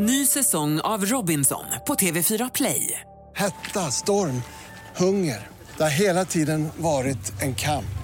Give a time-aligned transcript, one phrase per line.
[0.00, 3.00] Ny säsong av Robinson på TV4 Play.
[3.34, 4.42] Hetta, storm,
[4.96, 5.46] hunger.
[5.76, 7.98] Det har hela tiden varit en kamp.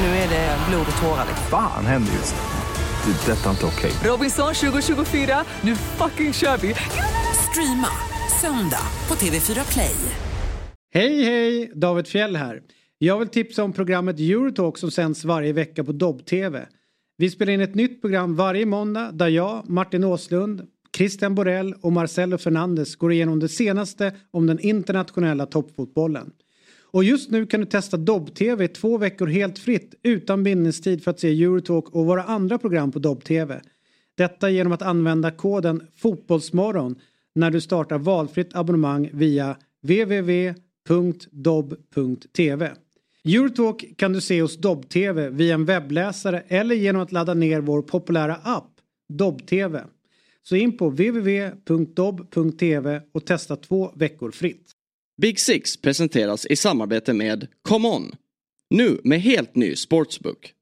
[0.00, 1.26] Nu är det blod och tårar.
[1.50, 3.12] Fan händer just nu.
[3.12, 3.32] Det.
[3.32, 3.92] är Detta är inte okej.
[4.10, 6.74] Robinson 2024, nu fucking kör vi!
[7.50, 7.88] Streama
[8.40, 9.96] söndag på TV4 Play.
[10.94, 11.72] Hej hej!
[11.74, 12.62] David Fjell här.
[12.98, 16.66] Jag vill tipsa om programmet Eurotalk som sänds varje vecka på Dobb-TV.
[17.16, 20.62] Vi spelar in ett nytt program varje måndag där jag, Martin Åslund,
[20.96, 26.32] Christian Borell och Marcelo Fernandes går igenom det senaste om den internationella toppfotbollen.
[26.82, 31.10] Och just nu kan du testa Dobb-TV i två veckor helt fritt utan bindningstid för
[31.10, 33.60] att se Eurotalk och våra andra program på Dobb-TV.
[34.16, 36.96] Detta genom att använda koden Fotbollsmorgon
[37.34, 40.54] när du startar valfritt abonnemang via www.dobb.tv.
[43.24, 47.82] Eurotalk kan du se hos Dobb-TV via en webbläsare eller genom att ladda ner vår
[47.82, 48.70] populära app
[49.08, 49.84] Dobb-TV.
[50.48, 52.20] Så in på www.dobb.tv
[53.12, 54.70] och testa två veckor fritt.
[55.22, 58.12] Big Six presenteras i samarbete med ComeOn.
[58.70, 60.52] Nu med helt ny sportsbook.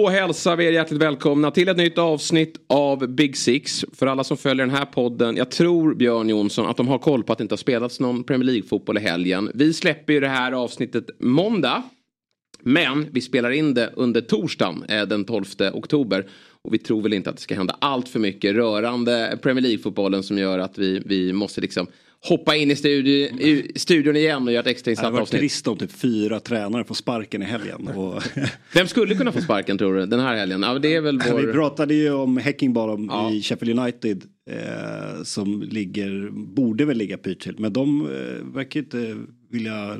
[0.00, 3.84] Då hälsar vi er hjärtligt välkomna till ett nytt avsnitt av Big Six.
[3.92, 7.24] För alla som följer den här podden, jag tror Björn Jonsson att de har koll
[7.24, 9.50] på att det inte har spelats någon Premier League-fotboll i helgen.
[9.54, 11.82] Vi släpper ju det här avsnittet måndag.
[12.62, 16.26] Men vi spelar in det under torsdagen eh, den 12 oktober.
[16.62, 20.22] Och vi tror väl inte att det ska hända allt för mycket rörande Premier League-fotbollen
[20.22, 21.86] som gör att vi, vi måste liksom
[22.28, 25.40] hoppa in i, studio, i studion igen och göra ett extrainsatt Det hade varit avsnitt.
[25.40, 27.88] trist om typ fyra tränare får sparken i helgen.
[27.88, 28.22] Och
[28.74, 30.62] Vem skulle kunna få sparken tror du den här helgen?
[30.62, 31.40] Ja, det är väl vår...
[31.46, 33.30] Vi pratade ju om Häckingbottom Ja.
[33.32, 34.24] i Sheffield United.
[34.50, 37.54] Eh, som ligger, borde väl ligga pyrt till.
[37.58, 39.16] Men de eh, verkar inte
[39.50, 39.96] vilja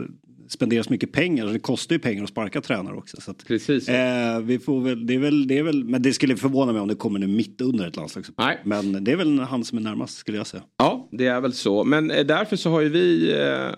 [0.52, 1.46] spendera så mycket pengar.
[1.46, 3.20] Det kostar ju pengar att sparka tränare också.
[3.20, 3.88] Så att, Precis.
[3.88, 6.80] eh, vi får väl, det är väl, det är väl, men det skulle förvåna mig
[6.80, 8.50] om det kommer nu mitt under ett landslagsuppehåll.
[8.64, 8.82] Nej.
[8.92, 10.62] Men det är väl han som är närmast skulle jag säga.
[10.78, 11.84] Ja, det är väl så.
[11.84, 13.68] Men eh, därför så har ju vi eh,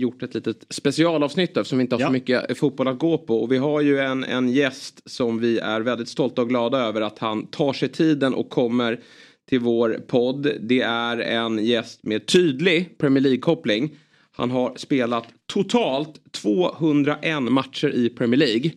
[0.00, 2.06] gjort ett litet specialavsnitt eftersom vi inte har Ja.
[2.06, 3.42] så mycket eh, fotboll att gå på.
[3.42, 7.00] Och vi har ju en, en gäst som vi är väldigt stolta och glada över
[7.00, 9.00] att han tar sig tiden och kommer
[9.48, 10.48] till vår podd.
[10.60, 13.90] Det är en gäst med tydlig Premier League-koppling.
[14.36, 18.70] Han har spelat totalt 201 matcher i Premier League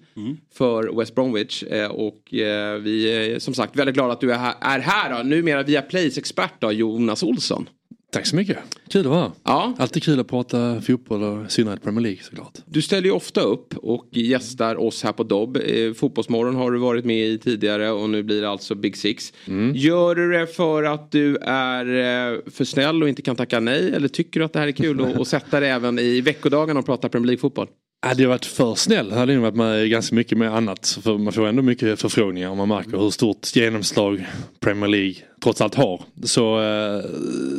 [0.53, 1.63] för West Bromwich.
[1.63, 5.17] Eh, och eh, vi är som sagt väldigt glada att du är här, är här
[5.17, 5.23] då.
[5.23, 7.69] Numera via Plays expert då, Jonas Olsson.
[8.15, 8.57] Tack så mycket.
[8.89, 9.31] Kul att vara.
[9.43, 12.57] Ja, Alltid kul att prata fotboll och i synnerhet Premier League såklart.
[12.65, 15.57] du ställer ju ofta upp och gästar oss här på Dobb.
[15.57, 19.33] Eh, Fotbollsmorgon har du varit med i tidigare och nu blir det alltså Big Six.
[19.73, 23.91] Gör du det för att du är eh, för snäll och inte kan tacka nej?
[23.95, 26.79] Eller tycker du att det här är kul att, att sätta dig även i veckodagarna
[26.79, 27.67] och prata Premier League-fotboll?
[28.05, 30.99] Hade jag varit för snäll hade jag varit med ganska mycket med annat.
[31.03, 34.27] För man får ändå mycket förfrågningar och man märker hur stort genomslag
[34.59, 36.03] Premier League trots allt har.
[36.23, 37.03] Så eh,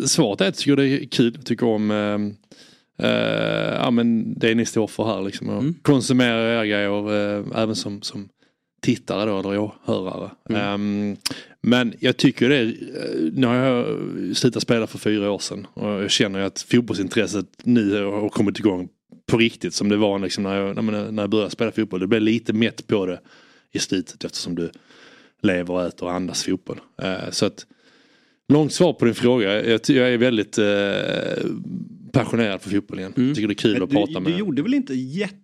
[0.06, 1.38] svaret är att jag tycker det är kul.
[1.44, 5.48] Tycker om eh, eh, ja, men det ni står för här liksom.
[5.48, 8.28] Och Konsumera era grejer eh, även som, som
[8.82, 10.30] tittare då eller åhörare.
[10.50, 11.16] Ehm,
[11.62, 13.86] men jag tycker det är, eh, nu har jag
[14.36, 18.88] slutat spela för fyra år sedan och jag känner att fotbollsintresset nu har kommit igång
[19.26, 22.00] på riktigt som det var liksom när, jag, när jag började spela fotboll.
[22.00, 23.20] Det blev lite mätt på det
[23.72, 24.70] i slutet eftersom du
[25.42, 26.80] lever, äter och andas fotboll.
[27.02, 27.66] Eh, så att
[28.48, 29.64] Långt svar på din fråga.
[29.64, 31.50] Jag, är väldigt eh,
[32.12, 33.12] passionerad för fotboll igen.
[33.16, 34.32] Jag tycker det är kul att du, prata med.
[34.32, 35.34] du gjorde väl inte jätte...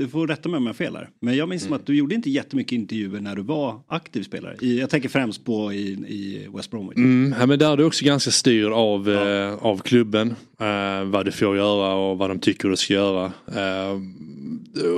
[0.00, 1.08] Du får rätta mig om jag har fel här.
[1.20, 4.56] Men jag minns som att du gjorde inte jättemycket intervjuer när du var aktiv spelare.
[4.60, 6.96] I, jag tänker främst på i, i West Bromwich.
[6.96, 10.34] Mm, ja, men där är du också ganska styrd av, eh, av klubben.
[10.60, 13.32] Eh, vad du får göra och vad de tycker du ska göra.
[13.46, 14.00] Eh,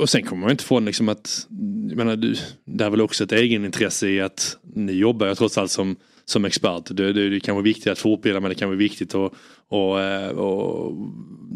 [0.01, 1.47] och sen kommer man inte ifrån liksom att,
[1.89, 2.35] jag menar, du,
[2.65, 6.45] det är väl också ett egenintresse i att ni jobbar ju trots allt som, som
[6.45, 6.87] expert.
[6.91, 9.33] Det, det, det kan vara viktigt att fortbilda men det kan vara viktigt att
[9.69, 10.97] och, eh, och,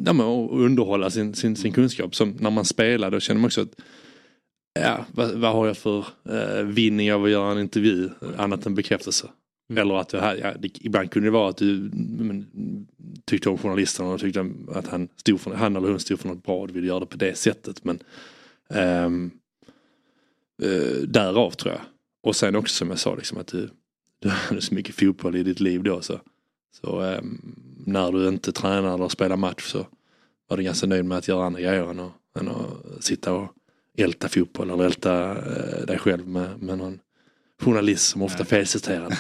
[0.07, 2.15] ja, men, och underhålla sin, sin, sin kunskap.
[2.15, 3.75] Som när man spelar då känner man också att
[4.81, 8.75] Ja, vad, vad har jag för eh, vinning av att göra en intervju annat än
[8.75, 9.29] bekräftelse?
[9.75, 12.47] Eller att det här, ja, det, ibland kunde det vara att du men,
[13.25, 16.43] tyckte om journalisten och tyckte att han, stod för, han eller hon stod för något
[16.43, 17.85] bra och du ville göra det på det sättet.
[17.85, 17.99] Men
[18.71, 19.31] ehm,
[20.63, 21.83] eh, därav tror jag.
[22.23, 23.71] Och sen också som jag sa, liksom, att du,
[24.27, 26.01] du hade så mycket fotboll i ditt liv då.
[26.01, 26.21] Så,
[26.83, 29.87] så ehm, när du inte tränar eller spelar match så
[30.49, 33.49] var du ganska nöjd med att göra andra grejer än att, än att sitta och
[33.99, 36.99] älta fotboll eller älta eh, dig själv med, med någon
[37.61, 39.09] journalist som ofta felciterar.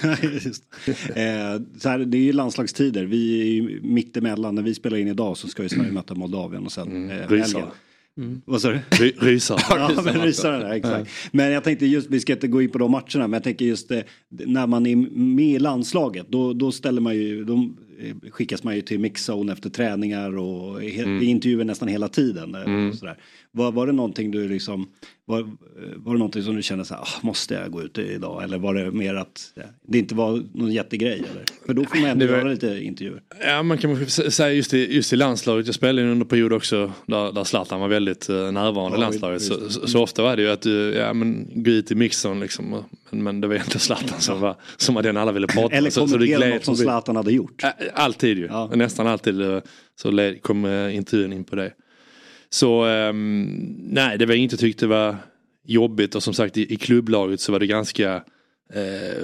[1.16, 3.04] Eh, så här, det är ju landslagstider.
[3.04, 4.54] Vi är ju mitt emellan.
[4.54, 7.10] När vi spelar in idag så ska ju Sverige möta Moldavien och sen Mm.
[7.20, 7.64] eh, Rysare.
[8.16, 8.42] Helgen.
[8.44, 8.78] Vad sa du?
[8.90, 9.58] Ry- Rysare.
[9.96, 11.10] Ja, men rysarna där, exakt.
[11.32, 13.64] Men jag tänkte just, vi ska inte gå in på de matcherna, men jag tänker
[13.64, 17.54] just eh, när man är med i landslaget, då, då ställer man ju, då
[18.00, 21.22] eh, skickas man ju till mixzone efter träningar och he, Mm.
[21.22, 22.54] intervjuer nästan hela tiden.
[22.54, 23.16] eh, Och sådär.
[23.56, 24.88] Var, var det någonting du liksom,
[25.24, 25.42] var,
[25.96, 28.42] var det någonting som du kände så här, ah, måste jag gå ut idag?
[28.44, 31.12] Eller var det mer att ja, det inte var någon jättegrej?
[31.30, 31.44] Eller?
[31.66, 33.22] För då får man ändå var- göra lite intervjuer.
[33.46, 36.92] Ja man kan säga just i, just i landslaget, jag spelade ju under period också
[37.06, 39.42] där, där Zlatan var väldigt eh, närvarande i Ja, landslaget.
[39.42, 42.40] Så, så, så ofta var det ju att du, ja men gå ut i mixen
[42.40, 42.84] liksom.
[43.10, 45.78] Men, men det var inte Zlatan som var, som var den alla ville prata med.
[45.78, 46.76] Eller kommentera något som.
[46.76, 47.62] Zlatan hade gjort.
[47.94, 48.70] Alltid ju, Ja.
[48.74, 49.60] nästan alltid eh,
[50.00, 51.72] så kom eh, intervjun in på det.
[52.50, 55.16] Så ehm, nej, det var inget jag tyckte var
[55.64, 58.14] jobbigt och som sagt i, i klubblaget så var det ganska
[58.74, 59.22] eh,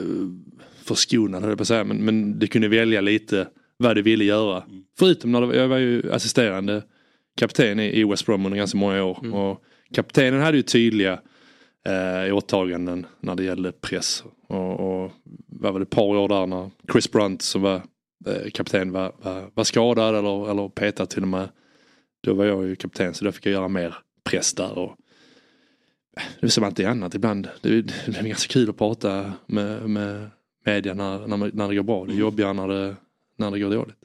[0.85, 1.85] förskonad höll jag på att säga.
[1.85, 4.65] Men, men du kunde välja lite vad du ville göra.
[4.99, 6.83] Förutom när det, jag var ju assisterande
[7.37, 9.35] kapten i, i West Brom under ganska många år.
[9.35, 9.63] Och
[9.95, 11.21] kaptenen hade ju tydliga
[11.87, 14.25] eh, åtaganden när det gällde press.
[14.49, 15.13] Och, och
[15.47, 17.83] vad var det, ett par år där när Chris Brunt som var
[18.27, 21.49] eh, kapten var, var, var skadad eller, eller petad till och med.
[22.25, 24.79] Då var jag ju kapten så då fick jag göra mer press där.
[24.79, 24.97] Och,
[26.41, 27.49] det är som alltid annat ibland.
[27.61, 30.31] Det, det är ganska kul att prata med, med
[30.67, 32.05] media när, när, när det går bra.
[32.07, 32.97] Det är jobbigare när det,
[33.37, 33.97] när det går dåligt.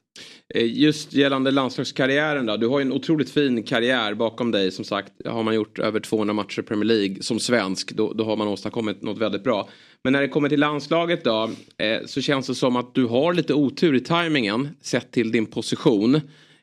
[0.56, 2.58] Eh, Just gällande landslagskarriären då.
[2.58, 4.72] Du har ju en otroligt fin karriär bakom dig.
[4.72, 8.24] Som sagt, har man gjort över 200 matcher i Premier League som svensk då, då
[8.24, 9.70] har man åstadkommit något väldigt bra.
[10.04, 13.34] Men när det kommer till landslaget då eh, så känns det som att du har
[13.34, 16.22] lite otur i tajmingen sett till din position.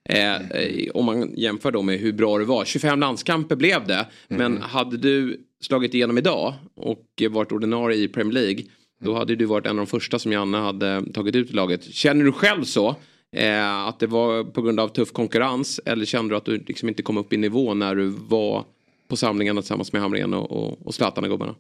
[0.09, 2.65] Eh, eh, om man jämför då med hur bra det var.
[2.65, 4.07] 25 landskamper blev det.
[4.29, 8.65] Men hade du slagit igenom idag och varit ordinarie i Premier League.
[9.05, 11.85] Då hade du varit en av de första som Janne hade tagit ut i laget.
[11.85, 12.97] Känner du själv så?
[13.37, 15.81] Eh, att det var på grund av tuff konkurrens?
[15.85, 18.65] Eller kände du att du liksom inte kom upp i nivå när du var
[19.09, 21.55] på samlingarna tillsammans med Hamrén och, och, och Zlatan och gubbarna?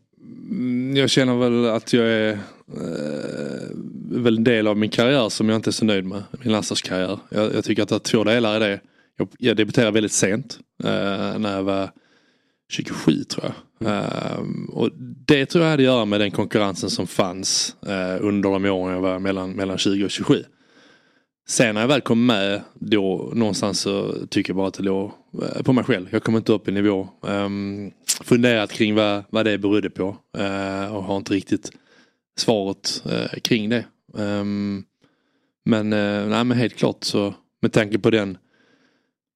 [0.51, 2.39] Mm, Jag känner väl att jag är
[2.73, 6.23] eh, väl en del av min karriär som jag inte är så nöjd med.
[6.43, 7.19] Min landslagskarriär.
[7.29, 8.81] Jag, jag tycker att det är två delar i det.
[9.17, 10.59] Jag, jag debuterade väldigt sent.
[10.85, 11.91] Eh, när jag var
[12.69, 13.55] 27 tror jag.
[13.85, 14.39] Eh,
[14.69, 14.91] och
[15.27, 18.95] det tror jag hade att göra med den konkurrensen som fanns eh, under de åren
[18.95, 20.45] jag var mellan, mellan 20 och 27.
[21.49, 25.13] Sen när jag väl kom med då någonstans så tycker jag bara att det låg
[25.43, 26.09] eh, på mig själv.
[26.11, 27.09] Jag kom inte upp i nivå.
[27.21, 27.91] Um,
[28.23, 30.17] funderat kring vad, vad det berodde på
[30.91, 31.71] och har inte riktigt
[32.37, 33.85] svaret eh, kring det.
[34.13, 34.85] Um,
[35.65, 38.39] men, eh, nej, men helt klart så med tanke på den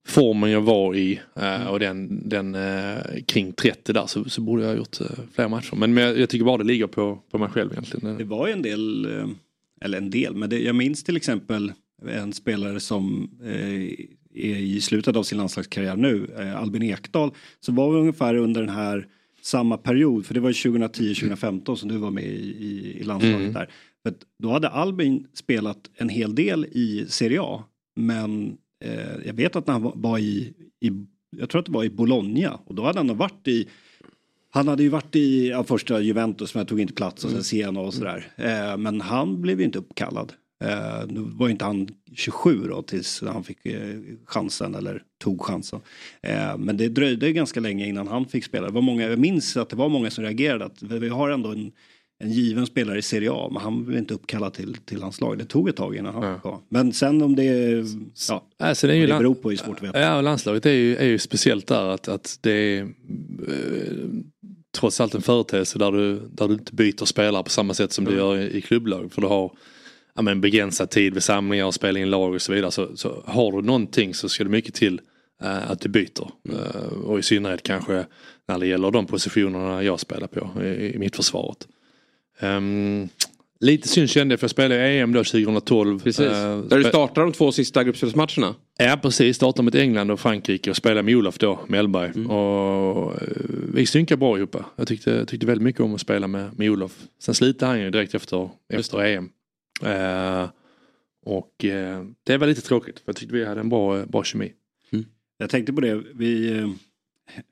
[0.07, 2.97] formen jag var i eh, och den, den eh,
[3.27, 5.77] kring 30 där så, så borde jag ha gjort eh, fler matcher.
[5.77, 8.19] Men, men jag, jag tycker bara det ligger på, på mig själv egentligen.
[8.19, 9.29] Det var ju en del, eh,
[9.81, 11.73] eller en del, men det, jag minns till exempel
[12.07, 13.83] en spelare som eh,
[14.35, 17.31] är i slutet av sin landslagskarriär nu, eh, Albin Ekdal,
[17.61, 19.07] så var vi ungefär under den här
[19.49, 22.29] samma period, för det var 2010-2015 som du var med i,
[22.65, 23.53] i, i landslaget Mm.
[23.53, 23.71] där.
[24.03, 27.65] För då hade Albin spelat en hel del i Serie A,
[27.97, 30.91] men eh, jag vet att när han var- i, i,
[31.37, 33.69] jag tror att det var i Bologna, och då hade han varit i
[34.51, 37.45] han hade ju varit i ja, första Juventus men jag tog inte plats och sen
[37.45, 38.27] Siena och sådär.
[38.37, 40.33] Eh, men han blev ju inte uppkallad.
[40.65, 45.43] Eh, nu var ju inte han 27 då tills han fick eh, chansen eller tog
[45.43, 45.81] chansen.
[46.23, 48.67] Eh, men det dröjde ganska länge innan han fick spela.
[48.67, 51.49] Det var många, jag minns att det var många som reagerade att vi har ändå
[51.49, 51.73] en,
[52.19, 55.39] en given spelare i Serie A men han blev inte uppkallad till, till hans lag.
[55.39, 56.59] Det tog ett tag innan han fick vara.
[56.69, 57.45] Men sen om det,
[58.29, 60.01] ja, Alltså, det är ju det beror på är svårt att veta.
[60.01, 62.89] Ja, landslaget är ju, är ju speciellt där att, att det är eh,
[64.79, 68.05] trots allt en företeelse där du, där du inte byter spelare på samma sätt som
[68.05, 69.13] du gör i, i klubblag.
[69.13, 69.53] För du har
[70.19, 72.71] ja, men begränsad tid vid samlingar och spela in lag och så vidare.
[72.71, 75.01] Så, så har du någonting så ska det mycket till
[75.43, 76.31] eh, att du byter.
[76.51, 78.07] Eh, och i synnerhet kanske
[78.49, 81.69] när det gäller de positionerna jag spelar på i, i mittförsvaret.
[82.41, 83.09] Um,
[83.61, 86.01] lite synd kände jag för jag spelade i EM då 2012.
[86.01, 86.27] Precis.
[86.27, 88.55] Eh, Där du startar de två sista gruppspelsmatcherna.
[88.79, 92.13] Ja precis, startade mot England och Frankrike och spelade med Olof då, Mellberg.
[92.15, 92.31] Mm.
[92.31, 93.15] Och
[93.75, 94.57] vi synkade bra ihop.
[94.77, 96.93] Jag tyckte, tyckte väldigt mycket om att spela med, med Olof.
[97.23, 99.31] Sen slutade han ju direkt efter, efter EM.
[99.83, 100.49] Eh,
[101.25, 104.53] och eh, det var lite tråkigt för jag tyckte vi hade en bra, bra kemi.
[105.41, 106.71] Jag tänkte på det, vi, eh,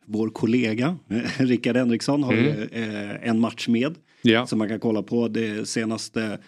[0.06, 0.97] vår kollega
[1.38, 3.95] Rickard Henriksson har ju eh, en match med.
[4.23, 4.47] Ja.
[4.47, 5.28] Som man kan kolla på.
[5.28, 6.38] Det senaste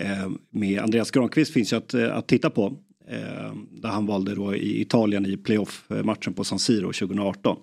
[0.00, 2.76] eh, med Andreas Granqvist finns ju att, eh, att titta på.
[3.08, 7.56] Eh, där han valde då i Italien i playoff-matchen på San Siro 2018.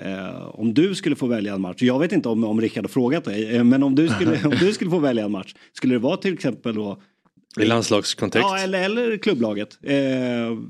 [0.00, 2.88] Eh, om du skulle få välja en match, jag vet inte om, om Rickard har
[2.88, 5.94] frågat dig, eh, men om du, skulle, om du skulle få välja en match, skulle
[5.94, 7.02] det vara till exempel då
[7.60, 8.46] I landslagskontext.
[8.48, 9.78] Ja, eller, eller klubblaget.
[9.82, 9.96] Eh,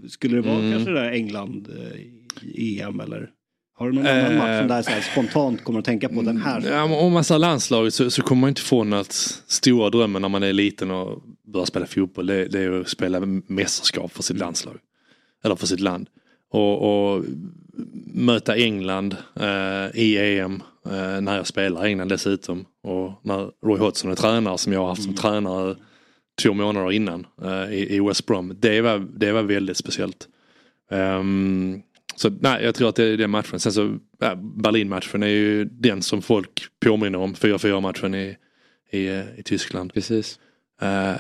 [0.09, 0.73] skulle det vara Mm.
[0.73, 2.01] kanske det där England eh,
[2.43, 3.31] i EM eller?
[3.79, 6.37] Har du någon annan match som där så här spontant kommer att tänka på den
[6.37, 6.63] här?
[6.71, 9.13] Ja, men om man ser landslaget så, så kommer man inte ifrån att
[9.47, 13.21] stora drömmen när man är liten och börjar spela fotboll det, det är att spela
[13.47, 14.77] mästerskap för sitt landslag.
[15.45, 16.09] Eller för sitt land.
[16.51, 17.25] Och, och
[18.15, 22.65] möta England eh, i EM eh, när jag spelar i England dessutom.
[22.83, 25.77] Och när Roy Hodgson är tränare som jag har haft som tränare
[26.43, 28.57] två månader innan eh, i, i West Brom.
[28.61, 30.29] Det var, det var väldigt speciellt.
[30.91, 31.83] Ehm,
[32.17, 33.61] så nej, jag tror att det är den matchen.
[33.61, 37.35] Sen så, ja, Berlin-matchen är ju den som folk påminner om.
[37.35, 38.37] 4-4 matchen i,
[38.91, 39.95] i, eh, i Tyskland.
[39.95, 40.39] Precis.
[40.81, 41.15] Eh,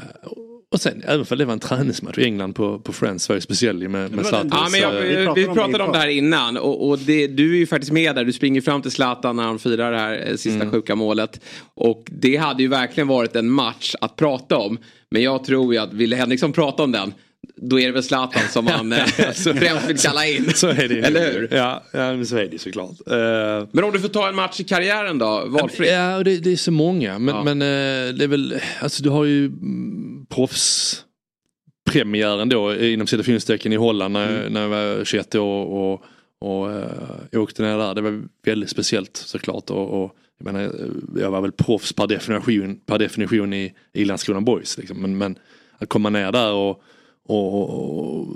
[0.71, 3.41] och sen, även för det var en träningsmatch i England på, på Friends var ju
[3.41, 4.51] speciell med, med Zlatan.
[4.53, 7.27] Ja, men jag, vi, pratade om det pratade om det här innan och, och det,
[7.27, 8.25] du är ju faktiskt med där.
[8.25, 11.41] Du springer fram till Zlatan när han firar det här eh, sista sjuka målet.
[11.75, 14.79] Och det hade ju verkligen varit en match att prata om.
[15.11, 17.13] Men jag tror ju att ville Henriksson prata om den
[17.57, 19.47] då är det väl Zlatan som man eh, främst
[19.89, 20.53] vill kalla in.
[20.55, 20.99] Så är det.
[21.01, 21.49] Eller hur?
[21.53, 22.97] Ja, ja så är det såklart.
[23.07, 25.91] Eh, Men om du får ta en match i karriären då, valfritt?
[25.91, 27.19] Ja, det, det är så många.
[27.19, 27.45] Men, Ja.
[27.55, 30.27] men eh, det är väl, alltså du har ju mm,
[31.87, 34.53] proffspremiären då inom citationstecken i Holland när, Mm.
[34.53, 36.03] när jag var 21 år och,
[36.41, 36.91] och eh,
[37.31, 37.95] jag åkte ner där.
[37.95, 39.71] Det var väldigt speciellt såklart.
[39.71, 40.73] Och, och, jag, menar,
[41.21, 44.79] jag var väl proffs per definition, per definition i, i Landskrona Boys.
[44.79, 44.97] Liksom.
[45.03, 45.39] Men, men
[45.79, 46.83] att komma ner där och,
[47.31, 48.27] och,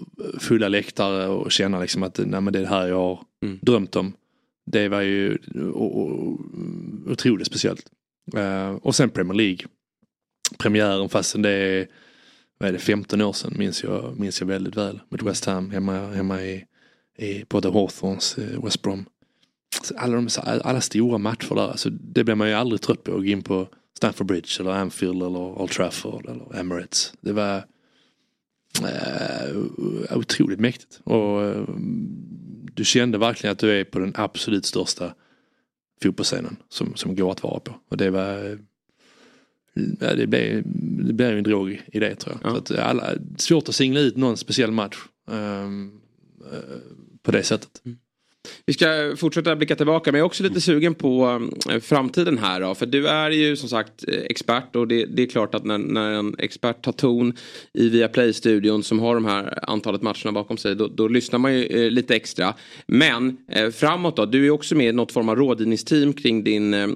[0.40, 3.58] fulla läktare och känna liksom att nej, men det är det här jag har Mm.
[3.62, 4.12] drömt om.
[4.66, 5.38] Det var ju
[5.74, 6.38] och, och,
[7.06, 7.86] otroligt speciellt.
[8.36, 9.66] Eh, och sen Premier League.
[10.58, 11.86] Premiären fastän det är,
[12.58, 15.00] vad är det 15 år sedan minns jag, minns jag väldigt väl.
[15.08, 16.64] Mot West Ham hemma, hemma i,
[17.18, 19.04] i på The Hawthorns, eh, West Brom.
[19.96, 20.28] Alla, de,
[20.64, 23.42] alla stora matcher där, alltså, det blir man ju aldrig trött på att gå in
[23.42, 27.12] på Stamford Bridge eller Anfield eller Old Trafford eller Emirates.
[27.20, 27.64] Det var
[28.80, 31.00] eh, otroligt mäktigt.
[31.04, 31.64] Och eh,
[32.74, 35.14] du kände verkligen att du är på den absolut största
[36.02, 37.74] fotbollsscenen som, som går att vara på.
[37.88, 38.58] Och det var
[40.00, 40.62] ja, det blev,
[41.06, 42.50] det blev en drog i det tror jag.
[42.50, 42.54] Ja.
[42.54, 44.96] Så att alla, svårt att singla ut någon speciell match
[45.30, 45.68] eh,
[47.22, 47.82] på det sättet.
[48.66, 52.60] Vi ska fortsätta blicka tillbaka men jag är också lite sugen på eh, framtiden här
[52.60, 52.74] då.
[52.74, 55.78] För du är ju som sagt eh, expert och det, det är klart att när,
[55.78, 57.32] när en expert tar ton
[57.74, 61.64] i Viaplay-studion som har de här antalet matcherna bakom sig då, då lyssnar man ju
[61.66, 62.54] eh, lite extra.
[62.86, 66.74] Men eh, framåt då, du är också med i något form av rådgivningsteam kring din,
[66.74, 66.88] eh,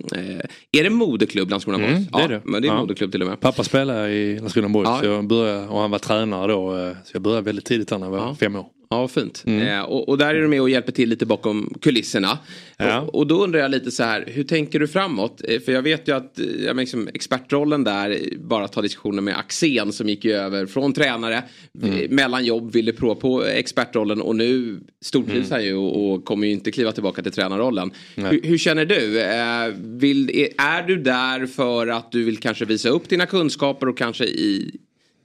[0.72, 2.06] är det moderklubb Landskrona Mm, Boys?
[2.12, 2.40] det är ja, det.
[2.44, 2.80] men det är Ja.
[2.80, 3.40] moderklubb till och med.
[3.40, 4.98] Pappa spelade i Landskrona Boys Ja.
[5.00, 6.94] så jag började, och han var tränare då.
[7.04, 8.36] Så jag började väldigt tidigt när jag var Ja.
[8.40, 8.66] fem år.
[8.90, 9.42] Ja, fint.
[9.46, 9.68] Mm.
[9.68, 12.38] Eh, och, och där är du med och hjälper till lite bakom kulisserna.
[12.76, 13.00] Ja.
[13.00, 15.40] Och, och då undrar jag lite så här, hur tänker du framåt?
[15.48, 19.38] Eh, för jag vet ju att eh, liksom, expertrollen där, eh, bara ta diskussionen med
[19.38, 21.42] Axén som gick ju över från tränare,
[21.82, 21.98] Mm.
[21.98, 26.46] eh, mellan jobb, ville prova på expertrollen och nu stortrivs han ju och, och kommer
[26.46, 27.90] ju inte kliva tillbaka till tränarrollen.
[28.14, 29.20] Hur, hur känner du?
[29.20, 33.88] Eh, vill, är, är du där för att du vill kanske visa upp dina kunskaper
[33.88, 34.74] och kanske i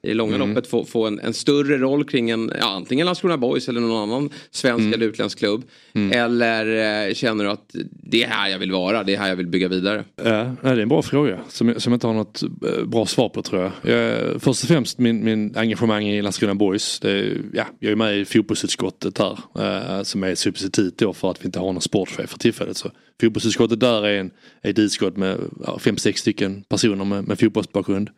[0.04, 0.50] i långa Mm.
[0.50, 4.10] loppet få, få en, en större roll kring en, ja, antingen Landskrona Boys eller någon
[4.10, 4.94] annan svensk Mm.
[4.94, 5.64] eller utländsk klubb.
[6.12, 9.36] Eller eh, känner du att det är här jag vill vara, det är här jag
[9.36, 10.04] vill bygga vidare?
[10.16, 13.30] Ja, det är en bra fråga som, som jag inte har något eh, bra svar
[13.30, 13.96] på tror jag.
[13.96, 17.00] jag först och främst min, min engagemang i Landskrona Boys.
[17.00, 21.42] Det, ja, jag är med i fotbollsutskottet här eh, som är substitut då för att
[21.42, 22.78] vi inte har någon sportchef för tillfället.
[22.78, 22.92] Så
[23.22, 24.32] fotbollsutskottet där är, en,
[24.62, 28.10] är ett utskott med ja, fem, sex stycken personer med, med fotbollsbakgrund.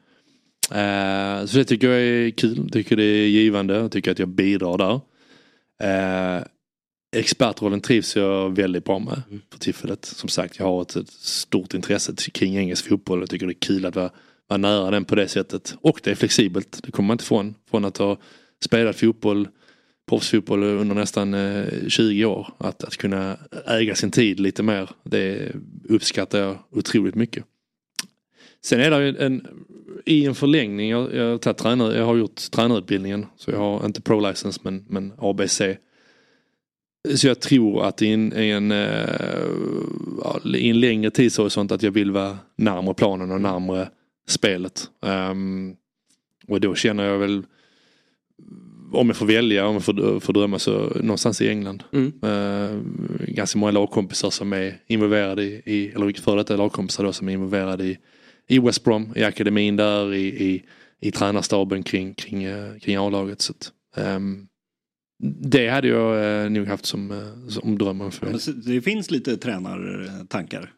[0.74, 4.28] Eh, så det tycker jag är kul, tycker det är givande och tycker att jag
[4.28, 5.02] bidrar där.
[5.84, 6.44] Eh,
[7.16, 10.06] expertrollen trivs jag väldigt bra med för tillfället.
[10.06, 13.20] Som sagt, jag har ett, ett stort intresse kring engelsk fotboll.
[13.20, 14.10] Jag tycker det är kul att vara,
[14.48, 15.76] vara nära den på det sättet.
[15.82, 17.56] Och det är flexibelt, det kommer man inte ifrån.
[17.70, 18.18] Från att ha
[18.64, 19.48] spelat fotboll,
[20.10, 22.54] proffsfotboll under nästan eh, 20 år.
[22.58, 23.38] Att, att kunna
[23.68, 25.52] äga sin tid lite mer, det
[25.90, 27.46] uppskattar jag otroligt mycket.
[28.66, 29.48] Sen är det en,
[30.06, 33.26] i en förlängning, jag, jag, tagit tränare, jag har gjort tränarutbildningen.
[33.38, 35.62] Så jag har inte pro-license men, men ABC.
[37.16, 41.92] Så jag tror att i en, i en, eh, i en längre tidshorisont att jag
[41.92, 43.90] vill vara närmare planen och närmare
[44.28, 44.90] spelet.
[45.06, 45.76] Ehm,
[46.48, 47.44] och då känner jag väl
[48.94, 51.84] om jag får välja, om jag får, får drömma så någonstans i England.
[51.94, 52.14] Mm.
[52.24, 52.80] Eh,
[53.28, 57.34] ganska många lagkompisar som är involverade i, i eller före detta lagkompisar då som är
[57.34, 57.98] involverade i,
[58.48, 60.64] i West Brom, i akademin där, i, i,
[61.02, 63.42] i tränarstaben kring, kring, eh, kring A-laget.
[63.42, 64.48] Så att, Ehm,
[65.42, 68.40] det hade jag eh, nog haft som, eh, som drömmen för mig.
[68.66, 70.72] Det finns lite tränartankar.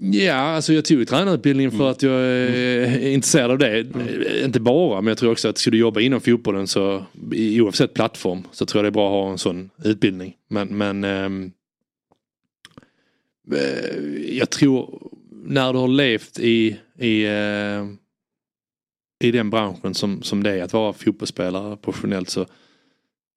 [0.00, 3.78] Ja, alltså jag tog tränarutbildningen för att jag är intresserad av det.
[3.80, 7.60] Eh, Inte bara, men jag tror också att ska du jobba inom fotbollen så i-
[7.60, 10.34] oavsett plattform så tror jag det är bra att ha en sån utbildning.
[10.48, 11.50] Men, men eh,
[14.38, 15.02] jag tror
[15.44, 17.86] när du har levt i, i, eh,
[19.24, 22.46] i den branschen som, som det är att vara fotbollsspelare professionellt så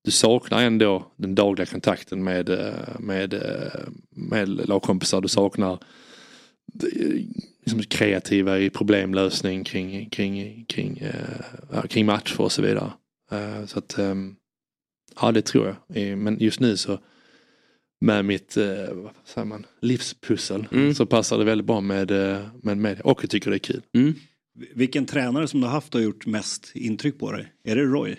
[0.04, 5.22] du saknar ändå den dagliga kontakten med, eh, med, eh, med lagkompisar.
[5.22, 5.80] Du saknar
[7.60, 12.92] liksom kreativa i problemlösning kring, kring, kring, äh, kring matcher och så vidare.
[13.32, 14.16] Äh, så att, äh,
[15.22, 16.18] ja det tror jag.
[16.18, 17.00] Men just nu så
[18.02, 20.94] med mitt eh, man, livspussel Mm.
[20.94, 23.04] så passar det väldigt bra med, eh, med media.
[23.04, 23.82] Och jag tycker det är kul.
[23.94, 24.14] Mm.
[24.76, 27.54] Vilken tränare som du har haft har gjort mest intryck på dig?
[27.64, 28.16] Är det Roy?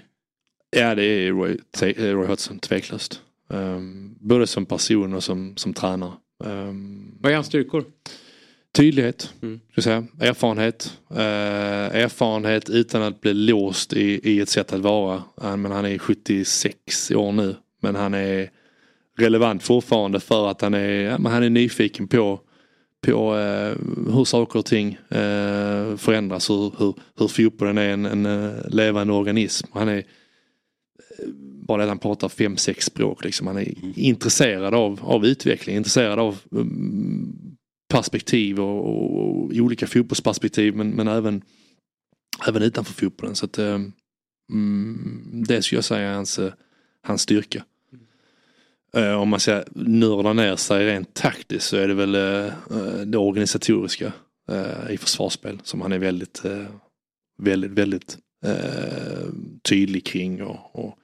[0.76, 3.20] Ja det är Roy, eh, Roy Hodgson tveklöst.
[3.48, 6.12] Um, både som person och som, som tränare.
[6.44, 7.84] Um, Vad är hans styrkor?
[8.74, 9.58] Tydlighet, Mm.
[9.58, 10.06] ska jag säga.
[10.30, 10.98] erfarenhet.
[11.10, 15.22] Eh, erfarenhet utan att bli låst i, i ett sätt att vara.
[15.42, 17.56] Eh, men han är 76 år nu.
[17.82, 18.50] Men han är
[19.18, 22.40] relevant fortfarande för att han är, han är nyfiken på,
[23.06, 23.76] på eh,
[24.14, 26.50] hur saker och ting eh, förändras.
[26.50, 29.66] Hur, hur, hur fotbollen är en, en eh, levande organism.
[29.72, 30.04] Han är eh,
[31.66, 33.24] bara det att han pratar fem, sex språk.
[33.24, 33.46] Liksom.
[33.46, 37.56] Han är intresserad av, av utveckling, intresserad av mm,
[37.88, 41.42] perspektiv och, och, och olika fotbollsperspektiv men, men även,
[42.48, 43.34] även utanför fotbollen.
[43.34, 43.80] Så att, eh,
[44.52, 46.52] mm, det skulle jag säga är hans, eh,
[47.02, 47.64] hans styrka.
[48.96, 53.00] Eh, om man ska nörda ner sig rent taktiskt så är det väl eh, eh,
[53.06, 54.12] det organisatoriska
[54.48, 56.42] eh, i försvarsspel som han är väldigt,
[57.38, 58.18] väldigt, väldigt
[59.62, 60.42] tydlig kring.
[60.42, 60.98] Och, och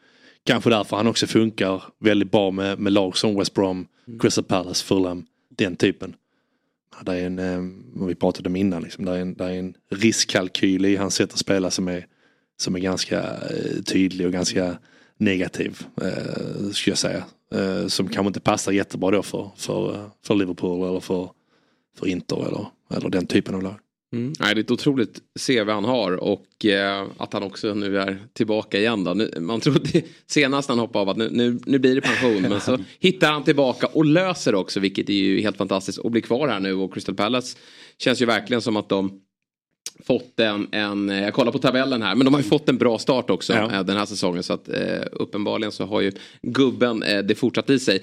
[0.45, 3.87] kanske därför han också funkar väldigt bra med, med lag som West Brom,
[4.21, 5.27] Crystal Palace, Fulham,
[5.57, 6.15] den typen.
[7.03, 10.85] Det är en, vi pratade om innan, liksom, det, är en, det är en riskkalkyl
[10.85, 12.07] i hans sätt att spela som är,
[12.57, 13.37] som är ganska
[13.85, 14.79] tydlig och ganska
[15.17, 17.25] negativ, eh, skulle jag säga.
[17.55, 21.31] Eh, som kanske inte passar jättebra då för, för, eh, för Liverpool eller för,
[21.99, 23.77] för Inter eller, eller den typen av lag.
[24.13, 24.33] Mm.
[24.41, 28.19] Nej, det är ett otroligt CV han har och eh, att han också nu är
[28.33, 29.05] tillbaka igen.
[29.05, 29.15] Då.
[29.15, 32.61] Nu, man trodde senast han hoppade av att nu, nu, nu blir det pension men
[32.61, 36.49] så hittar han tillbaka och löser också vilket är ju helt fantastiskt och blir kvar
[36.49, 37.59] här nu och Crystal Palace
[37.99, 39.21] känns ju verkligen som att de
[40.07, 42.99] fått en, en jag kollar på tabellen här, men de har ju fått en bra
[42.99, 43.73] start också Ja.
[43.73, 47.71] eh, den här säsongen så att eh, uppenbarligen så har ju gubben eh, det fortsatt
[47.71, 48.03] i sig.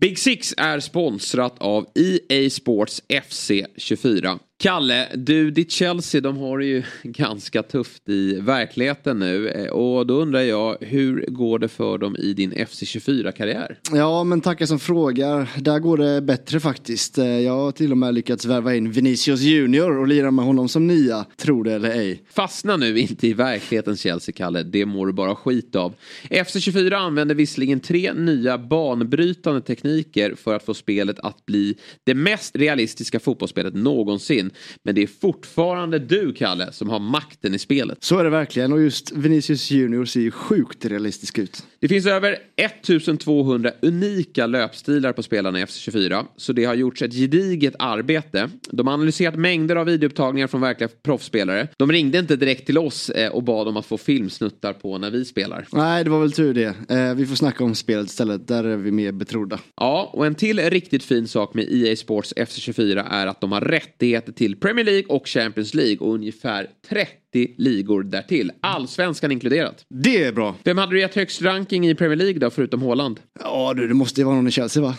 [0.00, 4.38] Big Six är sponsrat av EA Sports FC 24.
[4.68, 9.48] Kalle, du, ditt Chelsea, de har det ju ganska tufft i verkligheten nu.
[9.48, 13.78] Eh, Och då undrar jag, hur går det för dem i din FC24-karriär?
[13.92, 15.48] Ja, men tackar som frågar.
[15.60, 17.18] Där går det bättre faktiskt.
[17.18, 20.68] Eh, Jag har till och med lyckats värva in Vinicius Junior och lira med honom
[20.68, 22.22] som nia, tro det eller ej.
[22.32, 24.62] Fastna nu inte i verklighetens Chelsea, Kalle.
[24.62, 25.94] Det mår du bara skit av.
[26.30, 32.56] FC24 använder visserligen tre nya banbrytande tekniker för att få spelet att bli det mest
[32.56, 34.50] realistiska fotbollsspelet någonsin.
[34.84, 37.98] Men det är fortfarande du, Kalle, som har makten i spelet.
[38.00, 41.62] Så är det verkligen och just Vinicius Junior ser ju sjukt realistisk ut.
[41.80, 47.12] Det finns över 1200 unika löpstilar på spelarna i FC24, så det har gjorts ett
[47.14, 48.50] gediget arbete.
[48.70, 51.68] De har analyserat mängder av videoupptagningar från verkliga proffsspelare.
[51.76, 55.10] De ringde inte direkt till oss eh, och bad om att få filmsnuttar på när
[55.10, 55.66] vi spelar.
[55.72, 56.74] Nej, det var väl tur det.
[56.94, 59.58] Eh, Vi får snacka om spelet istället, där är vi mer betrodda.
[59.76, 63.60] Ja, och en till riktigt fin sak med EA Sports FC24 är att de har
[63.60, 68.52] rättigheter till Premier League och Champions League och ungefär 30 ligor därtill.
[68.60, 69.84] Allsvenskan inkluderat.
[69.88, 70.56] Det är bra.
[70.64, 73.20] Vem hade du gett högst ranking i Premier League då, förutom Haaland?
[73.40, 74.96] Ja du, det måste ju vara någon i Chelsea va?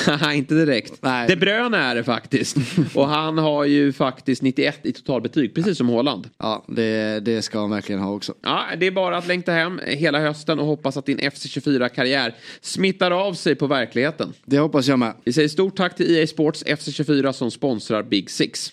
[0.34, 0.98] Inte direkt.
[1.00, 1.28] Nej.
[1.28, 2.56] De Bruyne är det faktiskt.
[2.94, 6.28] Och han har ju faktiskt 91 i totalbetyg, precis som Haaland.
[6.38, 8.34] Ja, det, det ska han verkligen ha också.
[8.42, 13.10] Ja, det är bara att längta hem hela hösten och hoppas att din FC24-karriär smittar
[13.10, 14.32] av sig på verkligheten.
[14.44, 15.14] Det hoppas jag med.
[15.24, 18.72] Vi säger stort tack till EA Sports FC24 som sponsrar Big Six.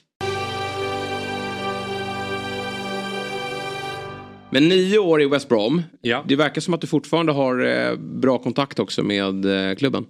[4.51, 5.81] Men nio år i West Brom.
[6.01, 6.25] Ja.
[6.27, 10.05] Det verkar som att du fortfarande har eh, bra kontakt också med eh, klubben.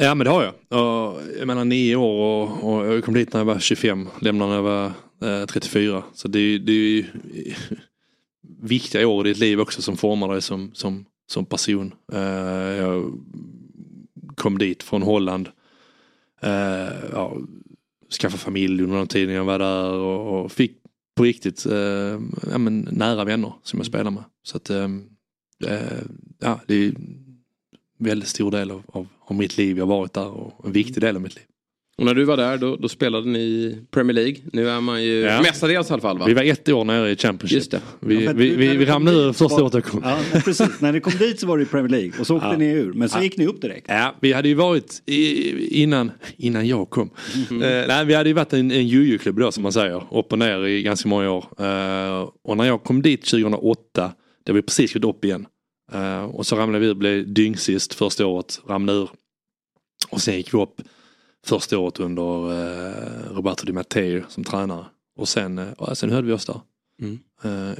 [0.00, 0.80] Ja men det har jag.
[0.80, 4.08] Och, jag menar nio år och, och jag kom dit när jag var 25.
[4.20, 4.92] Lämnade när jag var
[5.40, 6.02] eh, 34.
[6.14, 7.04] Så det, är- det är ju
[8.62, 11.94] viktiga år i ditt liv också som formar dig som, som, som person.
[12.12, 12.20] Eh,
[12.76, 13.12] jag
[14.34, 15.48] kom dit från Holland.
[16.42, 17.36] Eh, ja,
[18.20, 20.72] skaffade familj under den tiden jag var där och, och fick
[21.16, 24.24] på riktigt eh, ja, men, nära vänner som jag spelar med.
[24.42, 24.88] Så att, eh,
[25.66, 26.02] eh
[26.38, 26.92] ja, det är
[27.98, 29.78] väldigt stor del av, av, av mitt liv.
[29.78, 31.44] Jag har varit där och en viktig del av mitt liv.
[31.98, 34.36] Och när du var där då, då spelade ni Premier League.
[34.52, 35.42] Nu är man ju Ja.
[35.42, 36.26] mestadels i alla fall va?
[36.26, 37.56] Vi var ett år nere i Championship.
[37.56, 37.80] Just det.
[38.00, 40.00] Vi, Ja, vi, vi, vi ramlade ur första året jag kom.
[40.04, 40.80] Ja, precis.
[40.80, 42.56] När ni kom dit så var det i Premier League och så åkte Ja.
[42.56, 42.92] ni ur.
[42.92, 43.22] Men så Ja.
[43.22, 43.86] gick ni upp direkt.
[43.88, 47.10] Ja, vi hade ju varit i, innan, innan jag kom.
[47.50, 47.62] Mhm.
[47.62, 50.02] Eh, nej, vi hade ju varit en, en juju-klubb då som man säger.
[50.18, 51.44] Upp och ner i ganska många år.
[51.58, 54.12] Eh, och när jag kom dit 2008,
[54.44, 55.46] det var vi precis gått upp igen.
[55.92, 59.10] Eh, och så ramlade vi ur, blev dyngsist första året, ramlade ur.
[60.08, 60.82] Och sen gick vi upp
[61.46, 64.84] första året under eh, Roberto Di Matteo som tränare.
[65.16, 66.60] Och sen, och sen höll vi oss där.
[67.02, 67.18] Mm.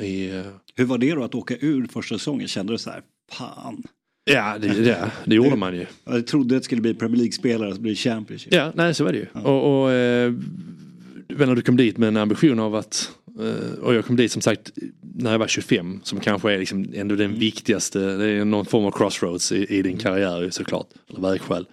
[0.04, 0.42] I,
[0.74, 2.48] Hur var det då att åka ur första säsongen?
[2.48, 3.82] Kände du så här, fan.
[4.24, 5.86] ja, det, det, det gjorde man ju.
[6.04, 8.54] Jag trodde att det skulle bli Premier League-spelare så blir det Championship.
[8.54, 9.26] Ja, nej så var det ju.
[9.40, 10.32] Och, och eh,
[11.28, 13.10] men när du kom dit med en ambition av att,
[13.82, 14.70] och jag kom dit som sagt
[15.14, 18.84] när jag var 25 som kanske är liksom ändå den viktigaste, det är någon form
[18.84, 21.66] av crossroads i, i din karriär ju såklart, eller vägskäl.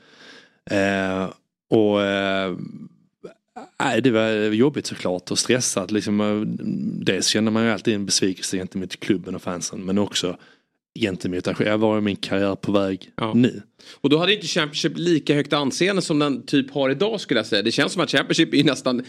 [0.72, 1.30] Eh,
[1.70, 2.56] och eh,
[3.80, 5.92] nej, det var jobbigt såklart och stressat.
[5.92, 6.42] Liksom, eh,
[7.06, 10.38] dels känner man ju alltid en besvikelse gentemot klubben och fansen men också
[11.00, 13.62] gentemot, jag var i min karriär på väg nu.
[14.02, 17.48] Och då hade inte Championship lika högt anseende som den typ har idag skulle jag
[17.48, 17.62] säga.
[17.62, 19.06] Det känns som att Championship är nästan eh,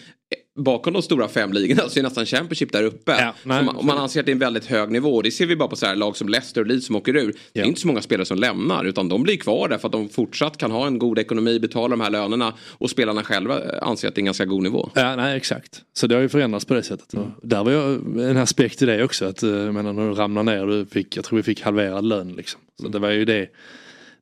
[0.57, 3.13] bakom de stora fem ligorna så är nästan Championship där uppe.
[3.43, 5.23] nej, Så man, man anser att det är en väldigt hög nivå.
[5.23, 7.35] Det ser vi bara på så här lag som Leicester och Leeds som åker ur.
[7.53, 9.93] Det är inte så många spelare som lämnar utan de blir kvar där för att
[9.93, 13.89] de fortsatt kan ha en god ekonomi, betala de här lönerna och spelarna själva eh,
[13.89, 14.91] anser att det är en ganska god nivå.
[14.95, 15.83] Ja, nej exakt.
[15.93, 17.15] Så det har ju förändrats på det sättet.
[17.15, 17.95] Och Där var jag
[18.31, 19.25] en aspekt i det också.
[19.25, 22.05] Att, eh, jag menar, när du ramlar ner, du fick, jag tror vi fick halverad
[22.05, 22.33] lön.
[22.33, 22.61] Liksom.
[22.83, 23.49] Så det var ju det.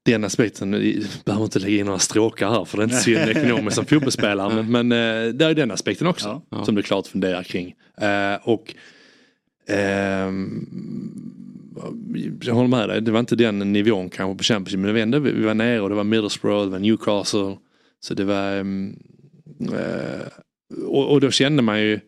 [0.05, 3.11] Den aspekten, vi behöver inte lägga in några stråkar här för det är inte så
[3.11, 4.55] ekonomiskt som fotbollsspelare.
[4.55, 7.75] Men, men eh, det är den aspekten också som du klart funderar kring.
[8.01, 8.75] Eh, och
[9.69, 10.67] ehm,
[12.43, 15.19] jag håller med dig, det var inte den nivån kanske på Championship men var ändå,
[15.19, 17.57] vi var nere och det var Middlesbrough, det var Newcastle.
[18.01, 18.97] Så det var ehm,
[19.61, 20.27] eh,
[20.87, 22.01] och, och då kände man ju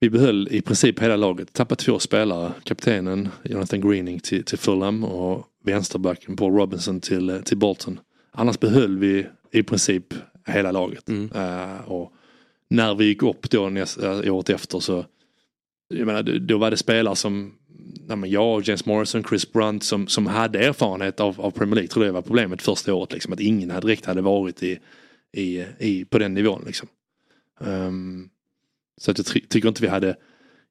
[0.00, 5.04] vi behöll i princip hela laget, tappat två spelare, kaptenen Jonathan Greening till, till Fulham
[5.04, 8.00] och vänsterbacken Paul Robinson till, eh, till Bolton.
[8.30, 10.14] Annars behöll vi i princip
[10.46, 11.08] hela laget.
[11.34, 12.12] Eh, och
[12.70, 15.04] när vi gick upp då näst, äh, året efter så
[15.88, 17.54] jag menar, då- var det spelare som
[18.06, 21.88] nej, men jag, James Morrison, Chris Brunt som, som hade erfarenhet av, av Premier League.
[21.88, 23.12] Tror det var problemet första året.
[23.12, 24.78] Liksom, att ingen hade direkt hade varit i,
[25.32, 26.62] i, i, på den nivån.
[26.66, 26.88] Liksom.
[27.60, 28.28] Ehm,
[29.00, 30.16] så att jag ty- tycker inte vi hade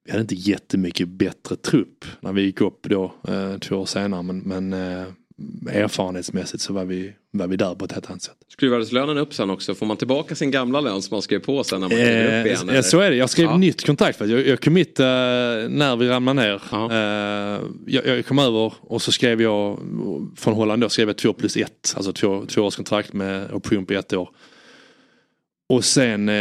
[0.05, 4.23] vi hade inte jättemycket bättre trupp när vi gick upp då eh, två år senare
[4.23, 5.05] men, men eh,
[5.83, 8.35] erfarenhetsmässigt så var vi, var vi där på ett helt annat sätt.
[8.47, 9.75] Skruvades lönen upp sen också?
[9.75, 12.45] Får man tillbaka sin gamla lön som man skrev på sen när man kliver upp
[12.45, 12.69] igen?
[12.69, 13.57] Eh, så är det, jag skrev Ja.
[13.57, 16.61] nytt kontrakt för jag, jag committade när vi ramlade ner.
[16.91, 19.79] Eh, jag, jag kom över och så skrev jag
[20.35, 23.85] från Holland då skrev jag två plus ett, alltså två, två års kontrakt med option
[23.85, 24.29] på ett år.
[25.69, 26.35] Och sen, eh,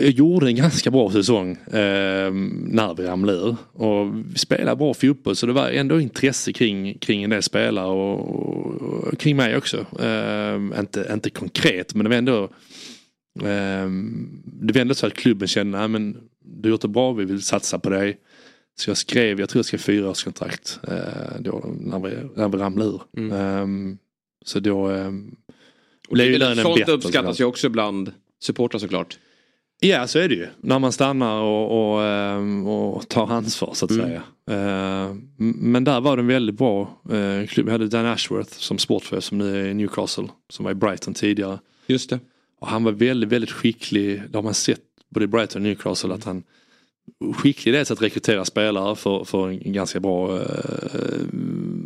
[0.00, 2.32] jag gjorde en ganska bra säsong eh,
[2.66, 3.56] när vi ramlade ur.
[3.72, 7.86] Och vi spelade bra fotboll så det var ändå intresse kring, kring en del spelare
[7.86, 8.20] och,
[9.08, 9.86] och kring mig också.
[10.00, 12.42] Eh, inte, inte konkret men det var ändå
[13.40, 13.88] eh,
[14.44, 17.24] det var ändå så att klubben kände, nej men du har gjort det bra, vi
[17.24, 18.18] vill satsa på dig.
[18.80, 22.48] Så jag skrev, jag tror jag skrev fyra års kontrakt eh, då när vi, när
[22.48, 23.00] vi ramlade ur.
[23.32, 23.66] Eh,
[24.44, 25.22] så då Och är
[26.10, 26.92] blev ju lönen sånt bättre.
[26.92, 29.18] uppskattas ju också bland supportrar såklart.
[29.80, 30.46] Ja så är det ju.
[30.60, 34.06] När man stannar och, och, ehm, och tar ansvar så att Mm.
[34.06, 34.22] säga.
[34.50, 35.24] Eh, m-
[35.58, 37.66] Men där var det en väldigt bra eh, klubb.
[37.66, 40.28] Vi hade Dan Ashworth som sportchef som nu är i Newcastle.
[40.48, 41.58] Som var i Brighton tidigare.
[41.86, 42.18] Just det.
[42.60, 44.22] Och han var väldigt, väldigt skicklig.
[44.30, 46.42] Det har man sett både i Brighton och Newcastle att han
[47.34, 50.44] skicklig dels att rekrytera spelare för, för en ganska bra eh,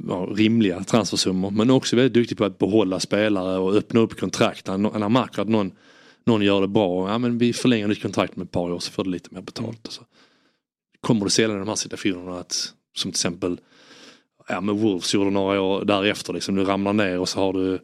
[0.09, 1.51] ja, rimliga transfersummor.
[1.51, 4.67] Men också väldigt duktig på att behålla spelare och öppna upp kontrakt.
[4.67, 5.71] När han märker att någon,
[6.25, 7.11] någon gör det bra.
[7.11, 9.43] Ja, men vi förlänger ditt kontrakt med ett par år så får du lite mer
[9.43, 9.87] betalt.
[9.87, 10.03] Och så.
[11.01, 13.61] Kommer du sällan i de här situationerna att som till exempel
[14.49, 16.33] ja, med Wolves gjorde några år därefter.
[16.33, 17.79] Liksom, du ramlar ner och så har du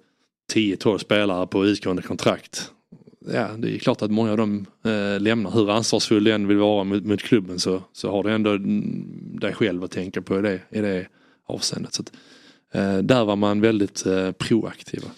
[0.53, 2.73] 10-12 spelare på utgående kontrakt.
[3.33, 5.51] Ja, det är klart att många av dem eh, lämnar.
[5.51, 9.39] Hur ansvarsfull du än vill vara mot, mot klubben så, så har du ändå mm,
[9.41, 11.07] dig själv att tänka på i det, i det
[11.47, 11.95] avseendet.
[11.95, 12.13] Så att,
[13.03, 15.09] där var man väldigt eh, proaktiva.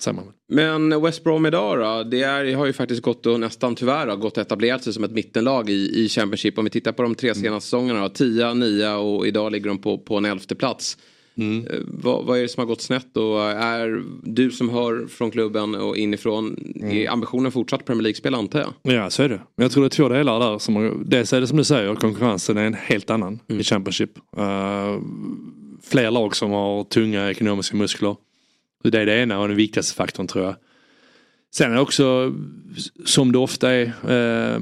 [0.49, 2.11] Men West Brom idag då?
[2.11, 5.05] Det är, har ju faktiskt gått och nästan tyvärr har gått och etablerat sig som
[5.05, 6.59] ett mittenlag i, i Championship.
[6.59, 8.01] Om vi tittar på de tre senaste säsongerna.
[8.03, 10.99] då, 10, 9 och idag ligger de på, på en elfte plats.
[11.37, 11.67] Mm.
[11.67, 15.31] Eh, Vad, vad är det som har gått snett och är du som hör från
[15.31, 16.97] klubben och inifrån, Mm.
[16.97, 18.95] är ambitionen fortsatt Premier League-spel antar jag?
[18.95, 19.41] Ja så är det.
[19.57, 20.59] Men jag tror det är två delar där.
[20.59, 24.11] Som, dels är det som du säger, konkurrensen är en helt annan i Championship.
[24.39, 24.45] Uh,
[25.91, 28.17] fler lag som har tunga ekonomiska muskler.
[28.85, 30.55] Det är det ena och den viktigaste faktorn tror jag.
[31.53, 32.35] Sen är det också,
[33.05, 34.57] som det ofta är, eh,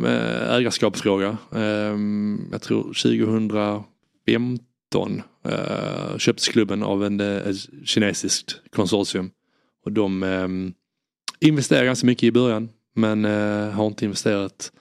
[0.54, 1.36] ägarskapsfråga.
[1.54, 9.30] Ehm, jag tror 2015 eh, köptes klubben av en, eh, ett kinesiskt konsortium.
[9.84, 10.48] Och de eh,
[11.48, 12.68] investerade ganska mycket i början.
[12.94, 13.24] Men
[13.72, 14.72] har inte investerat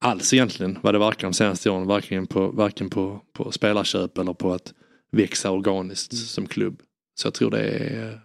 [0.00, 1.86] alls egentligen vad det verkar de senaste åren.
[1.86, 4.74] Varken på, varken på, på spelarköp eller på att
[5.14, 6.80] växa organiskt som klubb.
[7.14, 8.18] Så jag tror det är eh,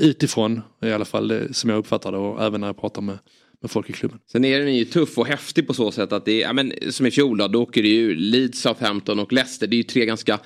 [0.00, 3.18] utifrån i alla fall som jag uppfattar det och även när jag pratar med,
[3.62, 4.18] med folk i klubben.
[4.32, 6.72] Sen är den ju tuff och häftig på så sätt att det är, ja, men,
[6.90, 9.66] som i fjol då, då åker det ju Leeds, Southampton och Leicester.
[9.66, 10.40] Det är ju tre ganska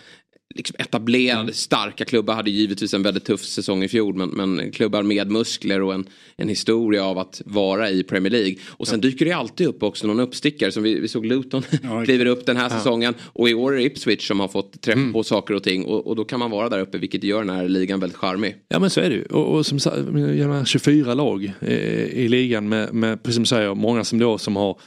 [0.59, 2.35] liksom, etablerade, starka klubbar.
[2.35, 4.15] Hade givetvis en väldigt tuff säsong i fjol.
[4.15, 8.55] Men, men klubbar med muskler och en, en historia av att vara i Premier League.
[8.67, 10.73] Och sen dyker det alltid upp också någon uppstickare.
[10.73, 11.63] Som vi, vi såg Luton
[12.05, 13.15] kliver upp den här säsongen.
[13.23, 15.85] Och i år är det Ipswich som har fått träff på saker och ting.
[15.85, 18.57] Och, och då kan man vara där uppe vilket gör den här ligan väldigt charmig.
[18.69, 19.25] Ja men så är det ju.
[19.25, 21.73] Och, och som sagt, jag menar, 24 lag eh,
[22.05, 24.81] i ligan med, med, precis som du säger, många som då som har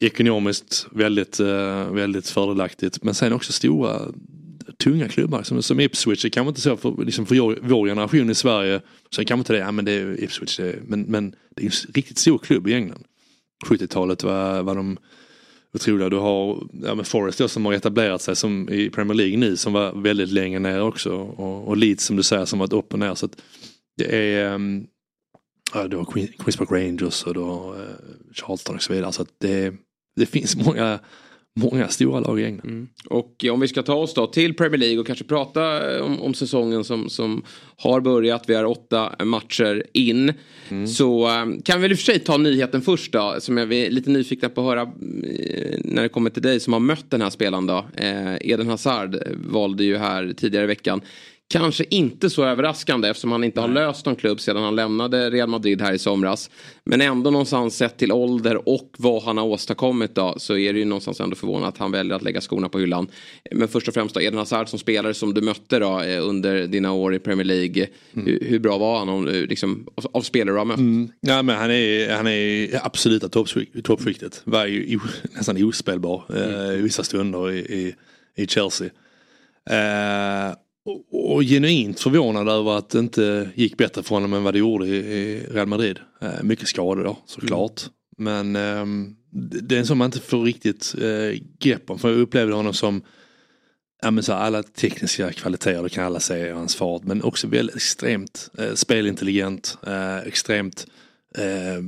[0.00, 3.02] ekonomiskt väldigt, eh, väldigt fördelaktigt.
[3.02, 4.00] Men sen också stora
[4.78, 6.22] tunga klubbar som, som Ipswich.
[6.22, 8.80] Det kanske inte så för, liksom för vår- generation i Sverige.
[9.10, 10.56] Så kanske inte det, ja men det är Ipswich.
[10.56, 13.04] Det är, men, men det är en riktigt stor klubb i England.
[13.66, 14.98] 70-talet var, var de
[15.74, 16.08] otroliga.
[16.08, 19.56] Du har ja, men Forest då, som har etablerat sig som i Premier League nu
[19.56, 21.14] som var väldigt länge ner också.
[21.14, 23.14] Och, och Leeds som du säger som varit upp och ner.
[23.14, 23.42] Så att
[23.96, 24.86] det är um,
[25.74, 27.86] ja, du har Queens Park Rangers och du har uh,
[28.32, 29.12] Charlton och så vidare.
[29.12, 29.74] Så att det,
[30.16, 30.98] det finns många,
[31.56, 32.88] många stora lag i England.
[33.08, 36.22] Och om vi ska ta oss då till Premier League och kanske prata eh, om,
[36.22, 37.42] om säsongen som, som
[37.76, 38.44] har börjat.
[38.46, 40.32] Vi har åtta matcher in.
[40.88, 43.36] Så eh, kan vi väl i och för sig ta nyheten först då.
[43.38, 46.72] Som jag är lite nyfikna på att höra eh, när det kommer till dig som
[46.72, 47.84] har mött den här spelaren då.
[47.94, 51.00] Eh, Eden Hazard valde ju här tidigare i veckan.
[51.48, 55.48] Kanske inte så överraskande eftersom han inte har löst någon klubb sedan han lämnade Real
[55.48, 56.50] Madrid här i somras.
[56.84, 60.78] Men ändå någonstans sett till ålder och vad han har åstadkommit då så är det
[60.78, 63.08] ju någonstans ändå förvånande att han väljer att lägga skorna på hyllan.
[63.50, 66.66] Men först och främst då, Eden Hazard som spelare som du mötte då eh, under
[66.66, 67.86] dina år i Premier League.
[68.12, 71.10] Hur, hur bra var han om, eh, liksom, av, av spelare du har mött?
[71.20, 74.40] Ja, men han är, han är absoluta toppskikt- toppskiktet.
[74.44, 74.98] Var ju
[75.36, 77.94] nästan ospelbar eh, i vissa stunder i, i,
[78.42, 78.90] i Chelsea.
[79.70, 80.54] Eh,
[80.86, 84.58] och, och genuint förvånad över att det inte gick bättre för honom än vad det
[84.58, 85.98] gjorde i, i Real Madrid.
[86.22, 87.82] Eh, mycket skador då såklart.
[88.18, 89.16] Men ehm,
[89.62, 91.98] det är en som man inte får riktigt eh, grepp om.
[91.98, 93.02] För jag upplevde honom som
[94.02, 97.04] ja, men så alla tekniska kvaliteter, det kan alla i hans fart.
[97.04, 100.86] Men också väldigt extremt eh, spelintelligent, eh, extremt
[101.38, 101.82] eh,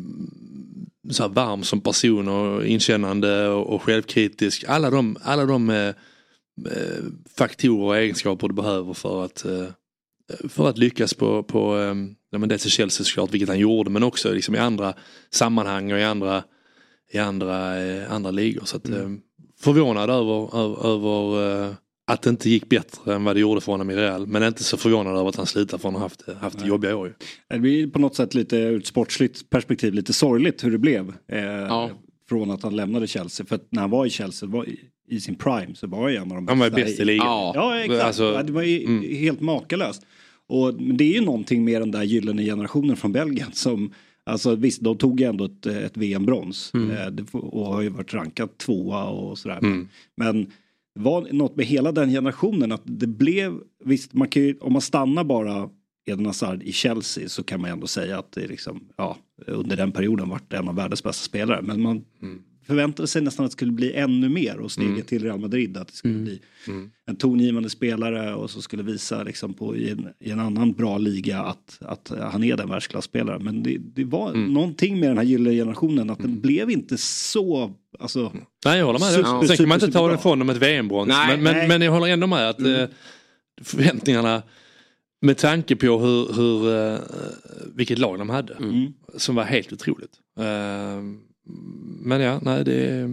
[1.11, 4.65] så varm som person och inkännande och, och självkritisk.
[4.69, 5.95] Alla de, alla de eh, eh,
[7.37, 9.67] faktorer och egenskaper du behöver för att, eh,
[10.49, 11.95] för att lyckas på, på eh,
[12.31, 14.95] ja, men dels i Chelsea såklart, vilket han gjorde, men också liksom i andra
[15.31, 16.45] sammanhang och i andra,
[17.13, 18.65] i andra, eh, andra ligor.
[18.65, 19.09] Så att, eh,
[19.61, 21.75] förvånad över, över, över eh,
[22.07, 24.27] att det inte gick bättre än vad det gjorde för honom i Real.
[24.27, 27.09] Men inte så förvånad över att han slutade för han har haft, haft jobbiga år.
[27.09, 27.15] ju.
[27.49, 31.15] Det blir på något sätt lite ur ett sportsligt perspektiv lite sorgligt hur det blev.
[31.29, 31.89] Eh,
[32.29, 33.47] Från att han lämnade Chelsea.
[33.47, 34.67] För att när han var i Chelsea, var
[35.09, 37.27] i, sin prime, så var ju en av de Han var bästa bäst i ligan.
[37.27, 38.05] Ja, ja exakt.
[38.05, 39.17] Alltså, det var ju mm.
[39.17, 40.07] helt makalöst.
[40.47, 43.93] Och det är ju någonting med den där gyllene generationen från Belgien som
[44.29, 46.91] Alltså visst, de tog ju ändå ett, ett VM-brons Mm.
[46.91, 49.59] eh, och har ju varit rankat tvåa och sådär.
[49.59, 49.89] Mm.
[50.17, 50.53] Men
[50.95, 54.83] var något med hela den generationen att det blev, visst man kan ju, om man
[54.83, 55.69] stannar bara
[56.07, 59.17] Eden Hazard i Chelsea så kan man ändå säga att det liksom, ja,
[59.47, 61.63] under den perioden varit en av världens bästa spelare.
[61.63, 62.05] Men man
[62.69, 65.03] förväntade sig nästan att det skulle bli ännu mer och steget Mm.
[65.03, 66.91] till Real Madrid att det skulle bli Mm.
[67.07, 70.99] en tongivande spelare och så skulle visa liksom på, i, en, i en annan bra
[70.99, 73.39] liga att, att han är den världsklasspelare.
[73.39, 74.53] Men det, det var Mm.
[74.53, 78.33] någonting med den här gyllene generationen att den blev inte så, alltså.
[78.65, 79.09] Nej jag håller med.
[79.13, 81.09] Super, Sen kan man inte ta det ifrån dem ett VM-brons.
[81.09, 82.85] Men, men, men jag håller ändå med att eh,
[83.63, 84.43] förväntningarna
[85.21, 86.99] med tanke på hur, hur, eh,
[87.75, 88.55] vilket lag de hade.
[88.55, 88.93] Mm.
[89.17, 90.13] Som var helt otroligt.
[90.39, 91.03] Eh,
[92.03, 93.09] men ja, nej det,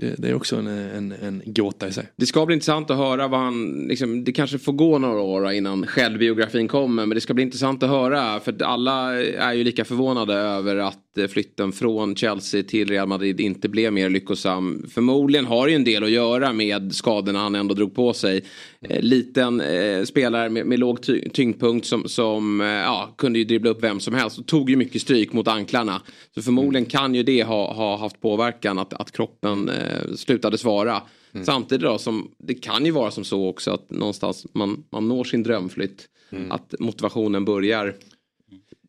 [0.00, 2.06] det, det är också en, en, en gåta i sig.
[2.16, 5.52] Det ska bli intressant att höra vad han, liksom, det kanske får gå några år
[5.52, 7.06] innan självbiografin kommer.
[7.06, 11.18] Men det ska bli intressant att höra för alla är ju lika förvånade över att
[11.18, 14.86] eh, flytten från Chelsea till Real Madrid inte blev mer lyckosam.
[14.94, 18.44] Förmodligen har det ju en del att göra med skadorna han ändå drog på sig.
[18.80, 23.44] Eh, liten eh, spelare med, med låg ty tyngdpunkt som, som eh, ja, kunde ju
[23.44, 26.02] dribbla upp vem som helst och tog ju mycket stryk mot anklarna.
[26.34, 31.02] Så förmodligen kan ju det ha, ha haft påverkan att, att kroppen eh, slutade svara.
[31.32, 31.46] Mm.
[31.46, 35.24] Samtidigt då som det kan ju vara som så också att någonstans man, man når
[35.24, 36.08] sin drömflytt.
[36.32, 36.52] Mm.
[36.52, 37.94] Att motivationen börjar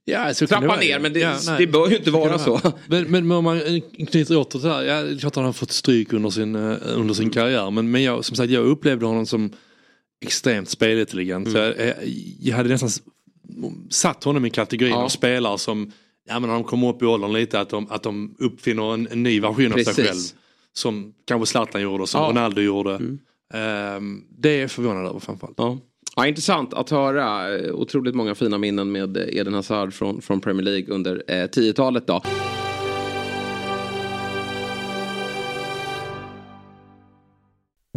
[0.06, 0.80] Ja, så trappa det vara.
[0.80, 1.56] ner men det, Ja, nej.
[1.58, 2.62] det bör ju inte vara så.
[2.88, 3.62] Men, men, men om man
[4.08, 6.56] knyter åter det här, ja, det är klart att han har fått stryk under sin,
[6.56, 7.72] eh, under sin karriär.
[7.72, 9.52] Men, men jag, som sagt, jag upplevde honom som
[10.26, 11.52] extremt spelintelligent.
[11.52, 11.94] Så jag, jag,
[12.40, 12.90] jag hade nästan
[13.90, 15.04] satt honom i kategorin Ja.
[15.04, 15.92] av spelare som,
[16.28, 19.08] ja men när de kommer upp i åldern lite, att de, att de uppfinner en,
[19.12, 20.06] en ny version av sig Precis.
[20.06, 20.18] själv.
[20.80, 22.30] Som kanske Zlatan gjorde, som Ja.
[22.30, 22.94] Ronaldo gjorde.
[23.54, 25.56] Ehm, det är jag förvånad över framförallt.
[25.58, 25.78] Ja.
[26.16, 27.48] Ja, intressant att höra.
[27.74, 32.08] Otroligt många fina minnen med Eden Hazard från, från Premier League under eh, 10-talet.
[32.08, 32.22] Då.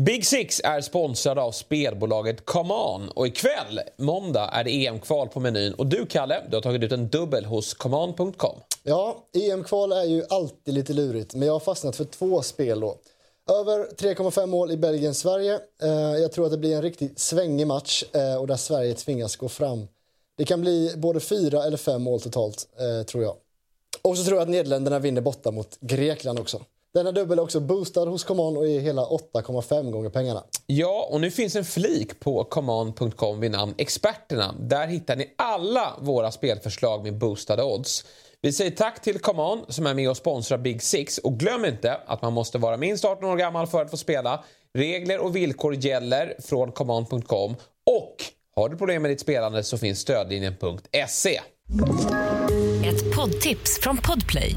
[0.00, 5.74] Big Six är sponsrad av spelbolaget ComeOn och ikväll, måndag, är det EM-kval på menyn.
[5.74, 8.61] Och du, Kalle, du har tagit ut en dubbel hos ComeOn.com.
[8.83, 12.96] Ja, EM-kval är ju alltid lite lurigt, men jag har fastnat för två spel då.
[13.50, 15.61] Över 3,5 mål i Belgien-Sverige.
[15.83, 19.37] Eh, jag tror att det blir en riktigt svängig match eh, och där Sverige tvingas
[19.37, 19.88] gå fram.
[20.37, 23.37] Det kan bli både fyra eller fem mål totalt, eh, tror jag.
[24.02, 26.61] Och så tror jag att Nederländerna vinner borta mot Grekland också.
[26.94, 30.44] Denna dubbel är också boostad hos ComeOn och är hela 8,5 gånger pengarna.
[30.66, 34.55] Ja, och nu finns en flik på command.com vid namn Experterna.
[34.61, 38.05] Där hittar ni alla våra spelförslag med boostade odds.
[38.40, 42.00] Vi säger tack till Command som är med och sponsrar Big Six och glöm inte
[42.07, 44.44] att man måste vara minst 18 år gammal för att få spela.
[44.78, 48.16] Regler och villkor gäller från command.com och
[48.57, 51.40] har du problem med ditt spelande så finns stödlinjen.se.
[52.85, 54.57] Ett poddtips från Podplay.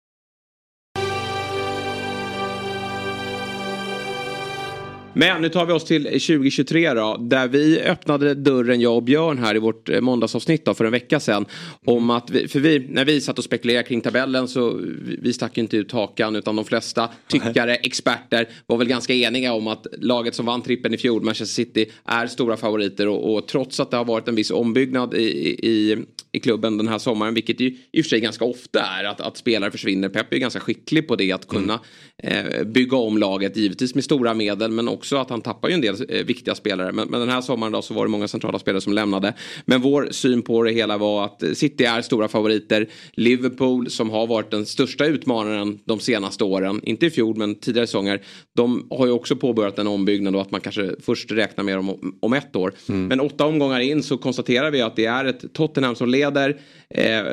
[5.13, 7.17] Men nu tar vi oss till 2023 då.
[7.19, 10.91] Där vi öppnade dörren, jag och Björn här i vårt eh, måndagsavsnitt då, för en
[10.91, 11.45] vecka sedan.
[11.85, 14.81] Om att vi, för vi, när vi satt och spekulerade kring tabellen så
[15.21, 19.53] vi, stack ju inte ut hakan utan de flesta tyckare, experter var väl ganska eniga
[19.53, 23.07] om att laget som vann trippen i fjol, Manchester City, är stora favoriter.
[23.07, 25.27] Och, och trots att det har varit en viss ombyggnad i,
[25.67, 25.97] i,
[26.31, 29.21] i klubben den här sommaren, vilket ju i och för sig ganska ofta är att,
[29.21, 30.09] att spelare försvinner.
[30.09, 31.79] Pep är ganska skicklig på det, att kunna
[32.17, 35.81] eh, bygga om laget, givetvis med stora medel, men också att han tappar ju en
[35.81, 36.91] del eh, viktiga spelare.
[36.91, 39.33] Men, men den här sommaren då så var det många centrala spelare som lämnade.
[39.65, 42.87] Men vår syn på det hela var att eh, City är stora favoriter.
[43.13, 47.87] Liverpool som har varit den största utmanaren de senaste åren, inte i fjol men tidigare
[47.87, 48.21] säsonger,
[48.55, 51.89] de har ju också påbörjat en ombyggnad och att man kanske först räknar med dem
[51.89, 52.73] om, om ett år.
[52.85, 56.59] Men åtta omgångar in så konstaterar vi att det är ett Tottenham som leder,
[56.93, 57.23] eh,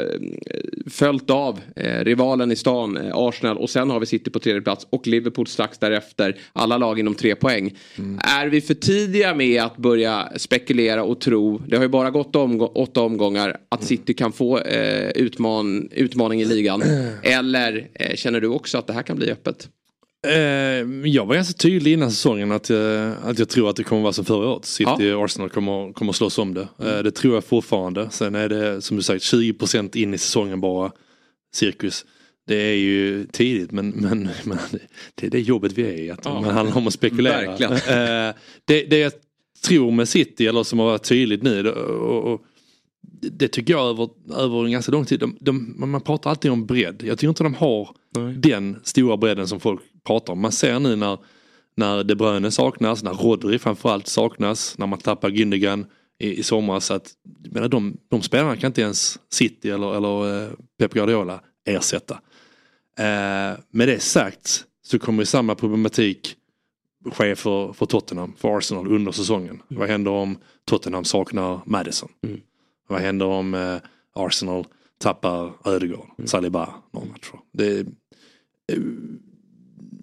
[0.90, 4.60] följt av eh, rivalen i stan, eh, Arsenal och sen har vi City på tredje
[4.62, 6.36] plats och Liverpool strax därefter.
[6.52, 7.76] Alla lag inom tre poäng.
[8.20, 12.32] Är vi för tidiga med att börja spekulera och tro, det har ju bara gått
[12.36, 16.82] omgå- åtta omgångar, att City kan få eh, utman utmaning i ligan?
[17.22, 19.68] Eller eh, känner du också att det här kan bli öppet?
[20.26, 24.02] Eh, jag var ganska tydlig innan säsongen att, jag- att jag tror att det kommer
[24.02, 24.64] vara som förra året.
[24.64, 26.68] City och Arsenal kommer, kommer slåss om det.
[26.78, 28.10] Eh, det tror jag fortfarande.
[28.10, 30.92] Sen är det som du sagt 20% in i säsongen bara
[31.54, 32.04] cirkus.
[32.46, 34.58] Det är ju tidigt men, men, men
[35.14, 36.10] det är det jobbet vi är i.
[36.10, 36.40] Att Ja.
[36.40, 37.42] man handlar om att spekulera.
[38.28, 39.12] Eh, det, det jag
[39.66, 42.40] tror med City, eller som har varit tydligt nu, det- och, och,
[43.32, 45.20] det tycker jag över, över en ganska lång tid.
[45.20, 47.02] De, de, man pratar alltid om bredd.
[47.06, 47.88] Jag tycker inte de har
[48.36, 50.40] den stora bredden som folk pratar om.
[50.40, 51.18] Man ser nu när,
[51.76, 55.86] när De Bruyne saknas, när Rodri framförallt saknas, när man tappar Gündogan
[56.18, 56.90] i, i somras.
[56.90, 61.40] Att, jag menar, de, de spelarna kan inte ens City eller, eller eh, Pep Guardiola
[61.64, 62.14] ersätta.
[62.98, 66.34] Eh, med det sagt så kommer samma problematik
[67.12, 69.62] ske för, för Tottenham, för Arsenal under säsongen.
[69.68, 72.08] Vad händer om Tottenham saknar Madison?
[72.88, 73.76] Vad händer om eh,
[74.14, 74.66] Arsenal
[74.98, 77.38] tappar Ödegaard, Saliba några matcher?
[77.52, 77.86] Det,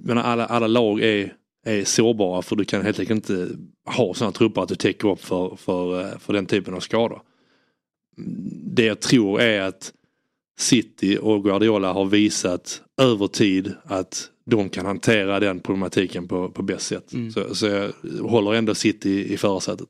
[0.05, 1.33] eh, men alla, alla lag är,
[1.65, 3.49] är sårbara för du kan helt enkelt inte
[3.85, 7.21] har sådana trupper att du täcker upp för, för, eh, för den typen av skador.
[8.63, 9.93] Det jag tror är att
[10.57, 16.61] City och Guardiola har visat över tid att de kan hantera den problematiken på, på
[16.61, 17.13] bäst sätt.
[17.13, 17.31] Mm.
[17.31, 17.91] Så, så jag
[18.21, 19.87] håller ändå City i förarsätet.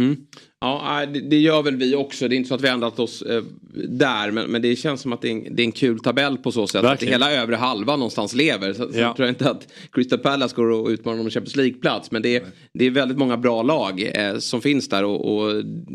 [0.00, 0.16] Mm.
[0.60, 2.28] Ja, nej, det, gör väl vi också.
[2.28, 3.42] Det är inte så att vi har ändrat oss eh,
[3.88, 4.30] där.
[4.30, 6.66] Men, det känns som att det är, en, det är en kul tabell på så
[6.66, 6.84] sätt.
[6.84, 7.14] Verkligen.
[7.14, 8.72] Att hela övre halvan någonstans lever.
[8.72, 9.14] Så, så Ja.
[9.16, 12.10] tror jag inte att Crystal Palace går och utmanar om Champions League-plats.
[12.10, 12.42] Men det är,
[12.74, 15.04] det är väldigt många bra lag eh, som finns där.
[15.04, 15.52] Och, och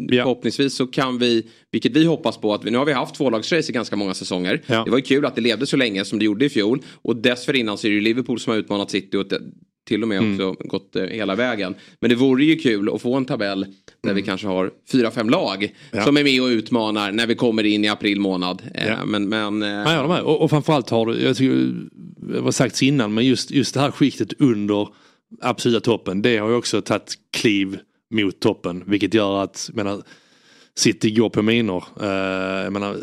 [0.10, 3.72] förhoppningsvis så kan vi, vilket vi hoppas på, att vi, nu har vi haft tvålagsrace
[3.72, 4.62] i ganska många säsonger.
[4.68, 4.84] Ja.
[4.84, 6.82] Det var ju kul att det levde så länge som det gjorde i fjol.
[7.02, 9.18] Och dessförinnan så är det ju Liverpool som har utmanat City.
[9.18, 9.26] Och
[9.86, 10.34] till och med Mm.
[10.50, 11.76] också gått eh, hela vägen.
[12.00, 13.66] Men det vore ju kul att få en tabell
[14.04, 15.76] där vi kanske har fyra, fem lag Mm.
[15.92, 16.04] Ja.
[16.06, 18.62] som är med och utmanar när vi kommer in i april månad.
[18.76, 19.06] Eh, Ja.
[19.06, 20.22] Men, men eh, Ja, med.
[20.22, 21.74] Och, och framförallt har du, jag tycker,
[22.34, 24.88] det var sagts innan, men just, just det här skiktet under
[25.42, 27.80] absoluta toppen, det har ju också tagit kliv
[28.14, 28.84] mot toppen.
[28.88, 30.02] Vilket gör att, jag menar,
[30.78, 31.84] City går på minor.
[32.02, 32.08] Uh,
[32.64, 32.96] jag menar,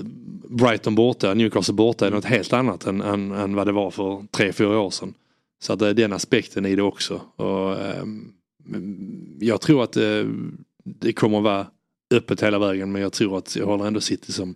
[0.48, 4.24] Brighton borta, Newcastle borta är något helt annat än, än, än vad det var för
[4.30, 5.14] tre, fyra år sedan.
[5.62, 7.20] Så att det är den aspekten i det också.
[7.36, 8.32] Och, ehm,
[9.40, 10.24] jag tror att eh,
[10.84, 11.66] det kommer att vara
[12.14, 14.54] öppet hela vägen men jag tror att jag håller ändå City som,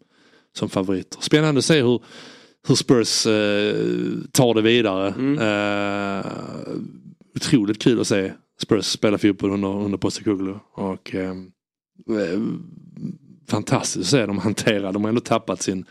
[0.53, 1.21] som favoriter.
[1.21, 2.03] Spännande att se hur,
[2.69, 3.77] hur Spurs eh,
[4.33, 5.09] tar det vidare.
[5.41, 6.27] Eh,
[7.35, 8.33] otroligt kul att se
[8.63, 10.59] Spurs spela fotboll under, under Postecoglou.
[10.73, 11.31] Och eh,
[12.11, 12.41] eh,
[13.49, 14.93] fantastiskt att se dem hantera.
[14.93, 15.85] De har ändå tappat sin,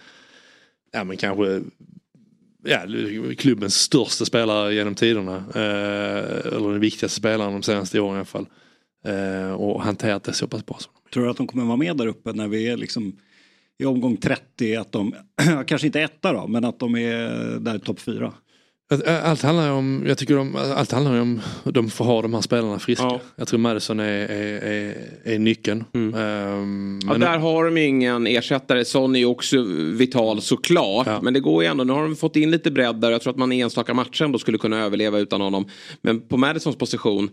[0.92, 1.62] ja men kanske
[2.66, 2.80] ja,
[3.38, 5.36] klubbens största spelare genom tiderna.
[5.56, 8.48] Eh, eller den viktigaste spelaren de senaste åren i alla fall.
[9.06, 10.78] Eh, och hanterat det så pass bra.
[10.80, 13.20] Som Tror du att de kommer vara med där uppe när vi är liksom
[13.78, 14.76] i omgång 30?
[14.76, 15.16] Att de,
[15.68, 18.34] kanske inte etta då, men att de är där topp fyra?
[19.24, 22.80] Allt handlar om, jag tycker de, allt handlar om de får ha de här spelarna
[22.80, 23.20] friska.
[23.36, 25.84] Jag tror Madison är, är, är, är nyckeln.
[25.94, 28.86] Ehm, ja, men- där har de ingen ersättare.
[28.86, 29.62] Son är ju också
[29.94, 31.08] vital såklart.
[31.22, 31.84] Men det går ju ändå.
[31.84, 33.12] Nu har de fått in lite bredd där.
[33.12, 35.66] Jag tror att man i enstaka matcher ändå skulle kunna överleva utan honom.
[36.02, 37.30] Men på Madisons position,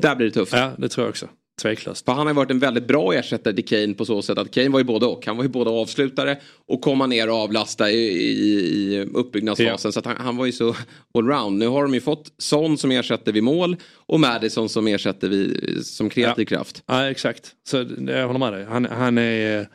[0.00, 0.52] där blir det tufft.
[0.52, 1.26] Ja, det tror jag också.
[1.62, 2.04] Tveklöst.
[2.04, 4.68] För han har varit en väldigt bra ersättare till Kane på så sätt att Kane
[4.68, 5.26] var ju både och.
[5.26, 9.92] Han var ju både avslutare och komma ner och avlasta i, i, i uppbyggnadsfasen.
[9.92, 10.76] Så att han, han var ju så
[11.14, 11.58] allround.
[11.58, 13.76] Nu har de ju fått Son som ersätter vid mål
[14.06, 16.82] och Madison som ersätter vid, som kreativ kraft.
[16.86, 17.52] Ja exakt.
[17.68, 18.64] Så det- jag håller med dig.
[18.64, 19.66] Han, han är eh,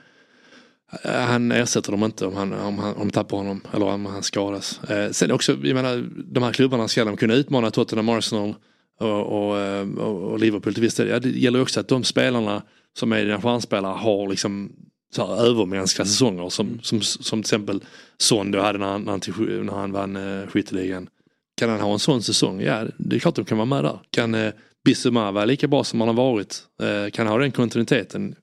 [1.03, 4.23] han ersätter dem inte om, han, om, han, om de tappar honom eller om han
[4.23, 4.79] skadas.
[4.89, 8.55] Eh, sen också, jag menar, de här klubbarna ska de kunna utmana Tottenham, Arsenal
[9.01, 11.07] och, och, eh, och, och Liverpool till viss del.
[11.07, 14.71] Ja, det gäller också att de spelarna som är dina stjärnspelare har liksom
[15.15, 17.83] så här övermänskliga säsonger som, som, som till exempel
[18.17, 21.09] Son då hade när han, när han, vann eh, skytteligan.
[21.57, 22.61] Kan han ha en sån säsong?
[22.61, 23.99] Ja, det är klart de kan vara med där.
[24.09, 26.63] Kan eh, Bissouma vara lika bra som han har varit?
[26.81, 28.35] Eh, kan han ha den kontinuiteten?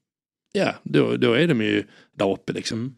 [0.52, 1.84] Ja, då, då är de ju
[2.16, 2.94] där uppe liksom.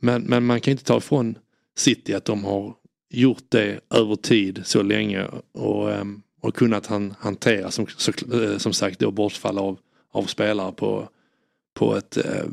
[0.00, 1.38] Men, men man kan inte ta ifrån
[1.76, 2.74] City att de har
[3.10, 8.58] gjort det över tid så länge och, ehm, och kunnat han, hantera som, så, eh,
[8.58, 9.78] som sagt då bortfall av,
[10.12, 11.08] av spelare på,
[11.74, 12.44] på ett eh,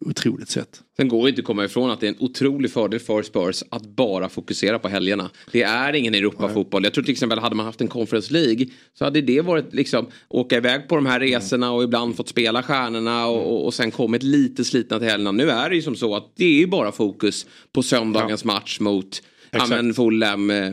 [0.00, 0.82] otroligt sätt.
[0.96, 3.62] Sen går det inte att komma ifrån att det är en otrolig fördel för Spurs
[3.68, 5.30] att bara fokusera på helgerna.
[5.52, 6.84] Det är ingen Europafotboll.
[6.84, 8.66] Jag tror till exempel hade man haft en Conference League
[8.98, 12.62] så hade det varit liksom åka iväg på de här resorna och ibland fått spela
[12.62, 15.32] stjärnorna och, och, och sen kommit lite slitna till helgerna.
[15.32, 18.80] Nu är det ju som så att det är ju bara fokus på söndagens match
[18.80, 19.70] mot ja, Exakt.
[19.70, 20.72] men Fulham, eh,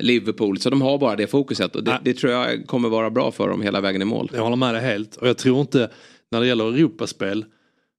[0.00, 0.58] Liverpool.
[0.58, 3.48] Så de har bara det fokuset och det, det tror jag kommer vara bra för
[3.48, 4.30] dem hela vägen i mål.
[4.34, 5.90] Jag håller med dig helt och jag tror inte
[6.30, 7.44] när det gäller Europaspel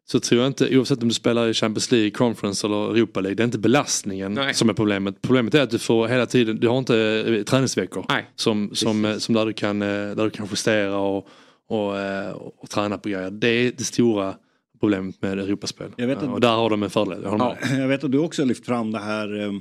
[0.09, 3.35] så tror jag inte, oavsett om du spelar i Champions League, Conference eller Europa League,
[3.35, 4.53] det är inte belastningen Nej.
[4.53, 5.21] som är problemet.
[5.21, 6.97] Problemet är att du får hela tiden, du har inte
[7.27, 8.05] eh, träningsveckor
[8.35, 11.27] som, som, eh, som där, du kan, eh, där du kan justera och,
[11.69, 13.31] och, eh, och träna på grejer.
[13.31, 14.33] Det är det stora
[14.79, 15.91] problemet med Europaspel.
[15.95, 17.19] Jag vet att- och där har de en fördel.
[17.23, 17.79] Jag dig.
[17.79, 19.51] Jag vet att du också har lyft fram det här eh,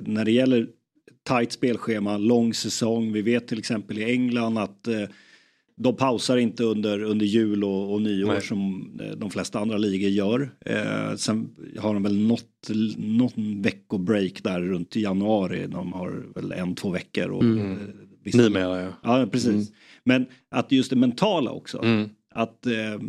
[0.00, 0.68] när det gäller
[1.22, 3.12] tajt spelschema, lång säsong.
[3.12, 5.02] Vi vet till exempel i England att eh,
[5.76, 8.42] de pausar inte under, under jul och, och nyår Nej.
[8.42, 10.50] som eh, de flesta andra ligor gör.
[10.66, 15.66] Eh, sen har de väl något, någon veckobreak där runt i januari.
[15.66, 17.28] De har väl en, två veckor.
[17.28, 17.72] Och, Mm.
[17.72, 18.92] eh, Numera ja.
[19.02, 19.50] Ja, precis.
[19.52, 19.66] Mm.
[20.04, 21.82] Men att just det mentala också.
[21.82, 22.08] Mm.
[22.34, 23.00] Att, eh,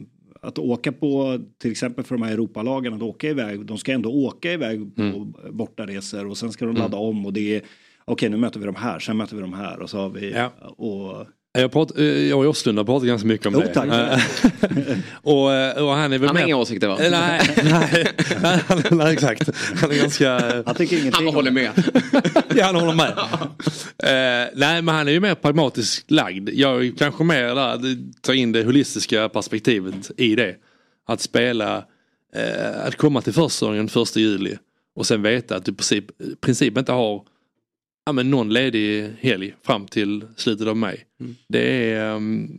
[0.48, 4.10] att åka på, till exempel för de här Europalagen, att åka iväg, de ska ändå
[4.10, 5.34] åka iväg på Mm.
[5.52, 7.62] bortaresor och sen ska de ladda om och det är,
[8.06, 10.34] okej nu möter vi de här, sen möter vi de här och så har vi,
[10.78, 11.26] och
[11.62, 13.68] Jag, prat, eh, jag och Åslund har pratat ganska mycket om Jo, det.
[13.74, 13.88] tack.
[13.88, 14.20] Eh,
[15.22, 16.98] och, eh, och han är väl Han har inga åsikter, va?
[17.12, 17.12] Nej,
[17.64, 18.08] nej,
[18.42, 19.50] nej, han- nej exakt.
[19.82, 20.64] Han är ganska...
[20.66, 21.26] Han tycker ingenting.
[21.26, 21.72] Han håller med.
[22.56, 23.10] ja, han håller med.
[24.04, 26.50] Eh, nej, men han är ju mer pragmatiskt lagd.
[26.54, 27.82] Jag är kanske mer där, att
[28.22, 30.56] ta in det holistiska perspektivet i det.
[31.08, 31.78] Att spela,
[32.36, 34.58] eh, att komma till försäsongen första juli
[34.96, 36.06] och sen veta att du i princip,
[36.42, 37.22] princip inte har
[38.08, 41.06] ja, men någon ledig helg fram till slutet av maj.
[41.48, 42.58] Det är ehm,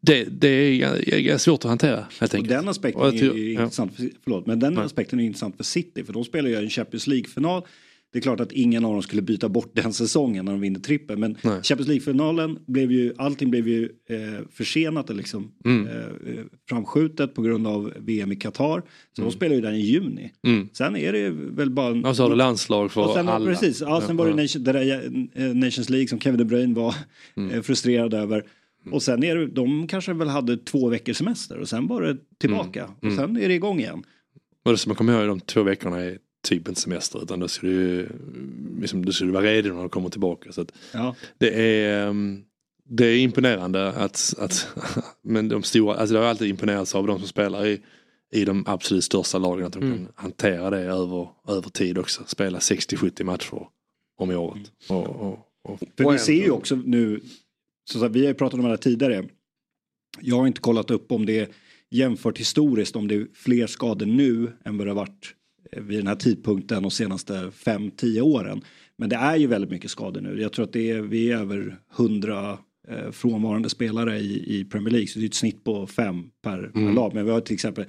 [0.00, 2.48] det, det är, svårt att hantera helt Och enkelt.
[2.48, 3.62] den aspekten Och är tror- ju ja.
[3.62, 4.84] intressant, för, förlåt, men den Nej.
[4.84, 7.62] aspekten är intressant för City för de spelar ju en Champions League-final.
[8.16, 10.80] Det är klart att ingen av dem skulle byta bort den säsongen när de vinner
[10.80, 11.20] trippen.
[11.20, 11.62] Men Nej.
[11.62, 15.86] Champions League-finalen blev ju, allting blev ju eh, försenat och liksom Mm.
[15.86, 15.94] eh,
[16.68, 18.82] framskjutet på grund av VM i Qatar.
[19.12, 19.30] Så Mm.
[19.30, 20.32] de spelar ju den i juni.
[20.46, 20.68] Mm.
[20.72, 21.88] Sen är det väl bara...
[21.90, 23.46] En, Och så har du landslag för och sen, alla.
[23.46, 25.04] Precis, ja, sen var det Nation, det där,
[25.34, 26.94] eh, Nations League som Kevin De Bruyne var
[27.36, 27.50] Mm.
[27.50, 28.44] eh, frustrerad över.
[28.92, 32.16] Och sen är det, de kanske väl hade två veckors semester och sen var det
[32.38, 32.84] tillbaka.
[32.84, 32.94] Mm.
[33.14, 34.02] Och sen är det igång igen.
[34.64, 37.48] Och det som man kommer ihåg de två veckorna är typ inte semester utan då
[37.48, 38.08] ska du,
[38.80, 40.52] liksom, du ska du vara redo när du kommer tillbaka.
[40.52, 41.14] Så Ja.
[41.38, 42.42] det, är, ehm,
[42.88, 44.68] det är imponerande att, att
[45.22, 47.80] men de stora, alltså det har alltid imponerats av de som spelar i,
[48.32, 49.96] i de absolut största lagen att de Mm.
[49.98, 52.22] kan hantera det över, över tid också.
[52.26, 53.66] Spela 60-70 matcher
[54.18, 54.72] om året.
[54.88, 57.20] Och, och, och, För vi ser ju också nu,
[57.84, 59.24] så att vi har ju pratat om det här tidigare.
[60.20, 61.48] Jag har inte kollat upp om det är
[61.90, 65.34] jämfört historiskt om det är fler skador nu än vad det har varit
[65.72, 68.60] vid den här tidpunkten de senaste 5-10 åren.
[68.98, 70.40] Men det är ju väldigt mycket skador nu.
[70.40, 72.58] Jag tror att det är, vi är över 100
[72.88, 75.06] eh, frånvarande spelare i, i Premier League.
[75.08, 76.94] Så det är ett snitt på fem per, per Mm.
[76.94, 77.14] lag.
[77.14, 77.84] Men vi har till exempel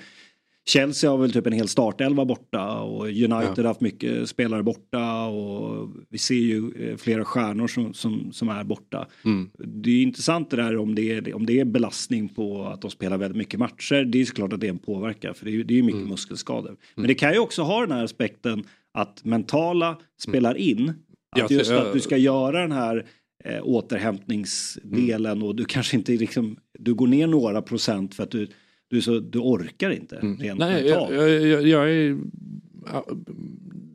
[0.67, 5.25] Chelsea har väl typ en hel startelva borta och United har haft mycket spelare borta
[5.25, 9.07] och vi ser ju eh, flera stjärnor som, som, som är borta.
[9.25, 9.49] Mm.
[9.57, 12.91] Det är intressant det där om det, är, om det är belastning på att de
[12.91, 14.05] spelar väldigt mycket matcher.
[14.05, 15.83] Det är såklart att det är en påverkan för det är ju det är ju
[15.83, 16.75] mycket muskelskador.
[16.95, 18.63] Men det kan ju också ha den här aspekten
[18.93, 20.93] att mentala spelar in.
[21.35, 23.05] Att just att du ska göra den här
[23.43, 28.47] eh, återhämtningsdelen och du kanske inte liksom, du går ner några procent för att du,
[28.89, 31.13] du, så, du orkar inte rent Nej, mentalt.
[31.13, 32.17] jag, jag, jag, är...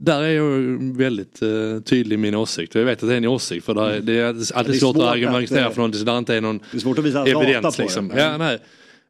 [0.00, 2.74] Där är jag väldigt eh, tydlig i min åsikt.
[2.74, 4.66] Jag vet att det är en åsikt för det är, det är alltid Mm.
[4.66, 6.80] det är svårt, svårt att argumentera för någonting så där inte är någon Det är
[6.80, 7.78] svårt att visa evidens.
[7.78, 8.08] Liksom.
[8.08, 8.20] det.
[8.22, 8.58] Ja, nej.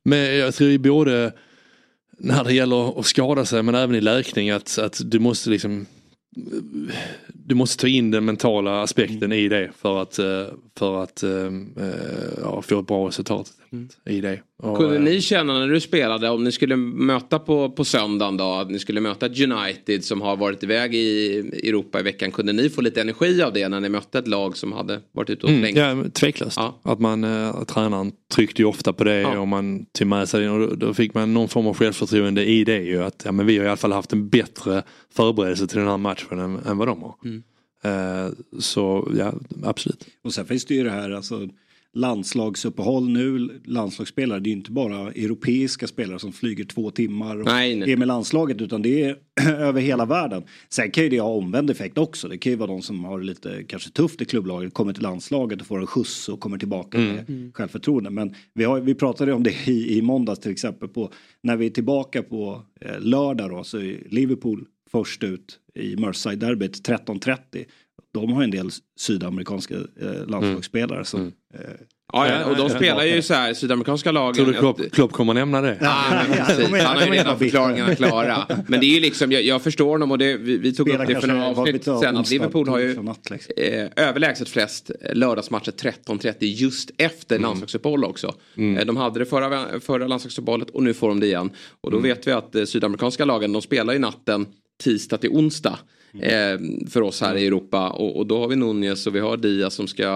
[0.05, 1.33] Men jag tror i både
[2.18, 5.87] när det gäller att skada sig men även i läkning att, att du måste liksom
[7.28, 9.39] du måste ta in den mentala aspekten Mm.
[9.39, 10.45] i det för att, eh,
[10.78, 11.51] för att eh,
[12.43, 13.53] ja, få ett bra resultat
[14.05, 14.41] i det.
[14.59, 18.37] Och, Kunde eh, ni känna när du spelade, om ni skulle möta på, på söndagen
[18.37, 22.31] då, att ni skulle möta United som har varit iväg i Europa i veckan.
[22.31, 25.31] Kunde ni få lite energi av det när ni mötte ett lag som hade varit
[25.31, 25.79] ute och Mm, slängt?
[25.79, 26.59] ja, men tveklöst.
[26.83, 30.51] Att man, äh, tränaren tryckte ju ofta på det och man tog med sig det
[30.51, 33.03] och då, då fick man någon form av självförtroende i det ju.
[33.03, 34.83] Att ja, men vi har i alla fall haft en bättre
[35.14, 37.14] förberedelse till den här matchen än, än vad de har.
[37.25, 37.43] Mm.
[37.85, 39.33] Eh, så ja,
[39.64, 40.07] absolut.
[40.25, 41.49] Och sen finns det ju det här alltså
[41.95, 47.45] landslagsuppehåll nu, landslagsspelare, det är ju inte bara europeiska spelare som flyger två timmar och
[47.47, 47.93] Nej, nej.
[47.93, 49.16] är med landslaget utan det är
[49.51, 50.43] över hela världen.
[50.68, 52.28] Sen kan ju det ha omvänd effekt också.
[52.28, 55.03] Det kan ju vara de som har det lite kanske tufft i klubblaget, kommer till
[55.03, 57.14] landslaget och får en skjuts och kommer tillbaka Mm.
[57.14, 57.53] med Mm.
[57.53, 58.11] självförtroende.
[58.11, 61.11] Men vi, har, vi pratade om det i, i måndags till exempel på
[61.43, 66.88] när vi är tillbaka på eh, lördag då så är Liverpool först ut i Merseyside-derbyt
[66.88, 67.64] 13.30.
[68.15, 71.33] De har en del sydamerikanska eh, landslagsspelare som Mm.
[71.55, 71.61] eh,
[72.15, 74.35] Ja, ja, och de spelar ju så här, sydamerikanska lagen.
[74.35, 75.79] Tror du Klopp, Klopp kommer nämna det?
[75.81, 76.69] Ja, men precis.
[76.83, 78.47] Han har ju redan förklaringarna klara.
[78.69, 81.07] Men det är ju liksom, jag, jag förstår honom och det, vi, vi tog upp
[81.07, 83.09] det för några avsnitt sen att Liverpool har ju liksom.
[83.57, 87.49] eh, överlägset flest lördagsmatcher 13.30 just efter Mm.
[87.49, 88.35] landslagsuppehåll också.
[88.57, 88.77] Mm.
[88.79, 91.51] Eh, de hade det förra, förra landslagsuppehållet och nu får de det igen.
[91.81, 92.09] Och då Mm.
[92.11, 94.47] vet vi att eh, sydamerikanska lagen de spelar ju natten
[94.85, 95.79] tisdag till onsdag.
[96.21, 96.59] Eh,
[96.91, 97.89] för oss här i Europa.
[97.91, 100.09] Och, och då har vi Nunez och vi har Diaz som ska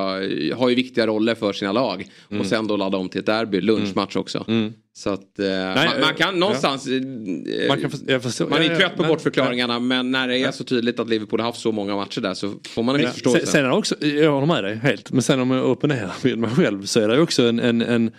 [0.57, 2.07] har ju viktiga roller för sina lag.
[2.30, 2.40] Mm.
[2.40, 4.44] Och sen då ladda om till ett derby, lunchmatch också.
[4.94, 6.86] Så att eh, man, man eh, kan någonstans...
[6.88, 7.01] eh,
[7.68, 10.38] Man kan jag förstår- man är ja, ja, trött på men- bortförklaringarna men när det
[10.38, 13.01] är så tydligt att Liverpool har haft så många matcher där så får man en
[13.01, 13.47] viss Sen, förståelse.
[13.47, 16.51] sen är det också, jag håller med dig helt, men sen om jag opponerar mig
[16.51, 18.11] själv så är det också en, en, en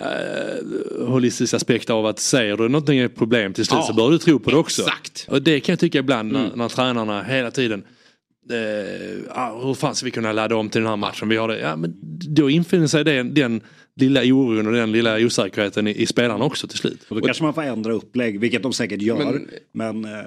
[0.00, 3.92] eh, holistisk aspekt av att säger du någonting är ett problem till slut Ja, så
[3.94, 4.82] bör du tro på det också.
[4.82, 5.26] exakt.
[5.30, 6.58] Och det kan jag tycka ibland när, Mm.
[6.58, 7.84] när tränarna hela tiden
[8.50, 11.28] eh, ah, hur fan ska vi kunna ladda om till den här matchen?
[11.28, 11.58] Vi har det.
[11.58, 11.94] Ja, men
[12.36, 13.60] då infinner sig den, den
[14.00, 17.00] lilla oron och den lilla osäkerheten i, i spelarna också till slut.
[17.08, 19.16] Och då kanske man får ändra upplägg, vilket de säkert gör.
[19.18, 20.20] Men- Men, eh,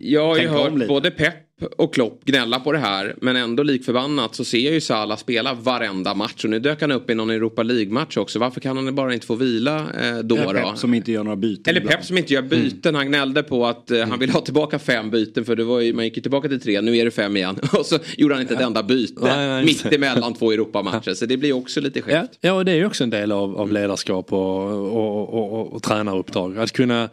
[0.00, 1.34] Jag har ju hört både Pep
[1.76, 5.16] och Klopp gnälla på det här men ändå lik förbannat så ser jag ju Salah
[5.16, 8.38] spela varenda match och nu dök han upp i någon Europa League-match också.
[8.38, 10.36] Varför kan han bara inte få vila eh, då?
[10.36, 10.68] Eller då?
[10.68, 11.76] Pep som inte gör några byten.
[11.76, 11.88] Eller.
[11.88, 12.94] Pep som inte gör byten.
[12.94, 15.92] Han gnällde på att eh, han ville ha tillbaka fem byten för det var ju,
[15.92, 17.58] man gick ju tillbaka till tre, nu är det fem igen.
[17.78, 21.10] Och så gjorde han inte ett enda byte Nej, nej, mitt emellan två Europamatcher.
[21.14, 22.38] Så det blir också lite Ja, skevt.
[22.40, 25.72] ja och det är ju också en del av, av ledarskap och, och, och, och,
[25.72, 26.58] och tränaruppdrag.
[26.58, 27.08] Att kunna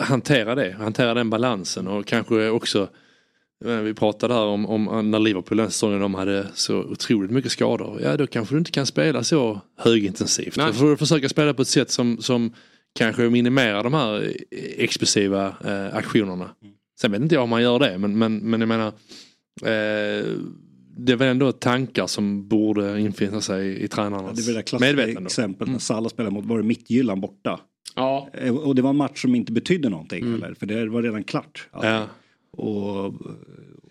[0.00, 2.88] hantera det, hantera den balansen och kanske också
[3.64, 8.00] vi pratade här om, om när Liverpool den säsongen de hade så otroligt mycket skador.
[8.02, 10.56] Ja då kanske du inte kan spela så högintensivt.
[10.56, 10.66] Nej.
[10.66, 12.52] Då får du försöka spela på ett sätt som, som
[12.98, 14.32] kanske minimerar de här
[14.76, 16.50] explosiva eh, aktionerna.
[17.00, 18.86] Sen vet inte jag om man gör det men, men, men jag menar
[19.62, 20.26] eh,
[20.98, 24.54] det är väl ändå tankar som borde infinna sig i Ja, tränarnas det är väl
[24.54, 25.26] det klassiska medvetande.
[25.28, 27.60] exemplet när Salah spelade mot, var det Mittjylland borta?
[27.94, 28.28] Ja.
[28.32, 31.24] Eh, Och det var en match som inte betydde någonting heller, för det var redan
[31.24, 31.68] klart.
[31.72, 32.06] Ja.
[32.56, 33.14] Och,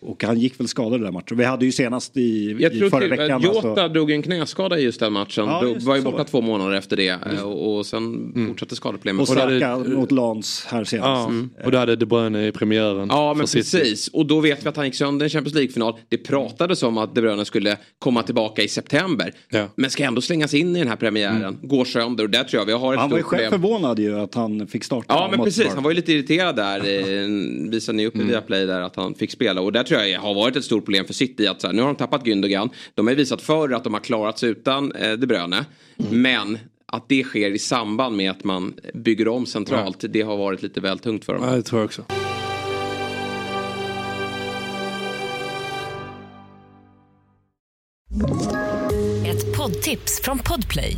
[0.01, 1.38] och han gick väl skadad i den där matchen.
[1.38, 3.41] Vi hade ju senast i, Jag i tror förra veckan.
[3.41, 5.45] Jota alltså- drog en knäskada i just den matchen.
[5.45, 7.07] Ja, just var ju borta två månader efter det.
[7.07, 9.22] eh, Och, och sen fortsatte skadeproblemet.
[9.22, 11.32] och Saka mot Lans här senast.
[11.57, 13.07] Ja, och då hade De Bruyne i premiären.
[13.11, 13.78] Ja men för City.
[13.80, 14.07] precis.
[14.07, 15.93] Och då vet vi att han gick sönder i en Champions League-final.
[16.09, 19.34] Det pratades om att De Bruyne skulle komma tillbaka i september.
[19.49, 19.68] Ja.
[19.76, 21.57] Men ska ändå slängas in i den här premiären.
[21.61, 23.61] Går sönder och där tror jag vi har ett Han var ju själv problem.
[23.61, 25.05] förvånad ju att han fick starta.
[25.13, 26.76] Ja men precis, han var ju lite irriterad där.
[26.86, 29.62] Eh, Visade ni upp i Viaplay där att han fick spela.
[29.62, 31.47] Och där tror jag har varit ett stort problem för City.
[31.47, 32.70] Att så här, nu har de tappat Gündogan.
[32.93, 35.66] De har ju visat förr att de har klarat sig utan eh, De Bruyne.
[35.97, 40.06] Men att det sker i samband med att man bygger om centralt.
[40.10, 41.43] Det har varit lite väl tungt för dem.
[41.43, 42.06] Ja, det tror jag också.
[49.26, 50.97] Ett poddtips från Podplay.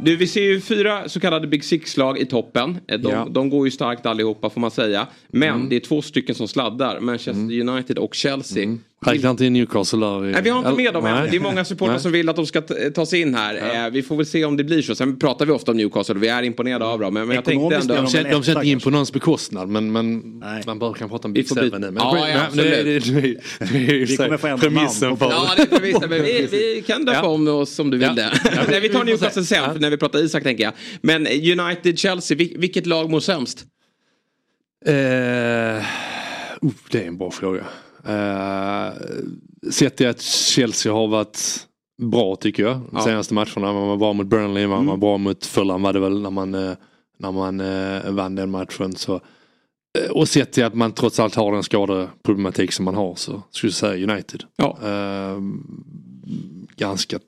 [0.00, 2.78] Du, vi ser ju fyra så kallade Big Six-lag i toppen.
[2.88, 3.28] Eh, De, Ja.
[3.30, 5.06] de går ju starkt allihopa får man säga.
[5.28, 5.68] Men Mm.
[5.68, 7.00] det är två stycken som sladdar.
[7.00, 8.76] Manchester United och Chelsea.
[9.12, 10.26] Räknar inte in Newcastle där?
[10.28, 11.30] i- Nej, vi har inte med dem än.
[11.30, 12.60] Det är många supportrar som vill att de ska
[12.94, 13.84] ta sig in här.
[13.86, 14.94] Eh, Vi får väl se om det blir så.
[14.94, 17.14] Sen pratar vi ofta om Newcastle och vi är imponerade av dem.
[17.14, 17.94] Men, men jag tänkte ändå...
[17.94, 20.22] De känner, de känner inte in på någons bekostnad men, men
[20.66, 21.90] man bör kanske prata om Big Seven nu.
[21.90, 22.64] Men Ja, ja, absolut.
[22.66, 23.20] det är-
[23.72, 25.16] det är ju Vi kommer få ändra premissen namn.
[25.20, 27.28] Ja, det är förvisso, men vi, vi kan döpa Ja.
[27.28, 28.14] om oss om du vill Ja.
[28.14, 28.40] det.
[28.56, 29.10] Ja, Nej, vi tar vi.
[29.10, 30.72] Newcastle sen, för när vi pratar Isak tänker jag.
[31.02, 33.64] Men United-Chelsea, vil- vilket lag mår sämst?
[34.86, 34.98] Eh, uh,
[36.90, 37.64] det är en bra fråga.
[38.08, 38.90] Uh,
[39.70, 41.66] sett till att Chelsea har varit
[42.02, 42.80] bra tycker jag.
[42.92, 43.72] De senaste matcherna.
[43.72, 44.86] Man var bra mot Burnley, man Mm.
[44.86, 46.72] var bra mot Fulham var det väl när man, eh,
[47.18, 48.96] när man eh, vann den matchen.
[48.96, 49.14] Så,
[49.98, 53.42] eh, och sett till att man trots allt har den skadeproblematik som man har så
[53.50, 54.44] skulle jag säga United.
[54.56, 54.78] Ja.
[54.82, 55.38] Eh,
[56.76, 57.18] ganska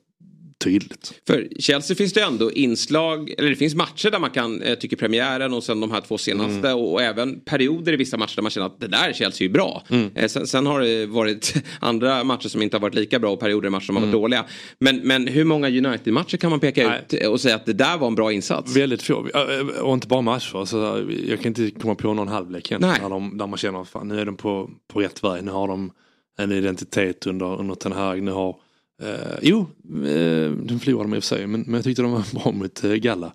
[0.63, 1.13] tydligt.
[1.27, 4.97] För Chelsea finns det ändå inslag, eller det finns matcher där man kan, eh, tycker
[4.97, 8.41] premiären och sen de här två senaste och, och även perioder i vissa matcher där
[8.41, 9.83] man känner att det där Chelsea är ju bra.
[10.15, 13.39] Eh, sen, sen har det varit andra matcher som inte har varit lika bra och
[13.39, 14.45] perioder i matcher som har varit dåliga.
[14.79, 17.05] Men, men hur många United-matcher kan man peka Nej.
[17.21, 18.75] ut och säga att det där var en bra insats?
[18.75, 19.27] Väldigt få.
[19.33, 20.65] Eh, Och inte bara matcher.
[20.65, 23.01] Så jag kan inte komma på någon halvlek egentligen.
[23.01, 25.43] Där, de, där man känner att nu är de på, på rätt väg.
[25.43, 25.91] Nu har de
[26.39, 28.23] en identitet under, under Ten Hag.
[28.23, 28.55] Nu har,
[29.03, 29.59] eh, jo,
[30.05, 31.47] eh, de förlorade de i och för sig.
[31.47, 33.33] Men, men jag tyckte de var bra mot eh, Galla.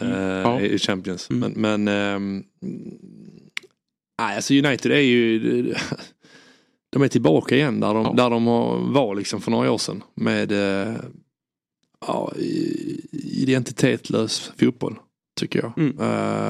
[0.00, 0.60] Eh, Ja.
[0.60, 1.30] I Champions.
[1.30, 2.44] Men, men ehm,
[4.20, 5.74] nej, alltså United är ju
[6.92, 8.12] de är tillbaka igen där de, Ja.
[8.12, 10.02] där de har- var liksom för några år sedan.
[10.14, 10.52] Med
[12.06, 13.06] ja, i-
[13.42, 14.98] identitetlös fotboll.
[15.40, 15.78] Tycker jag.
[15.78, 15.98] Mm.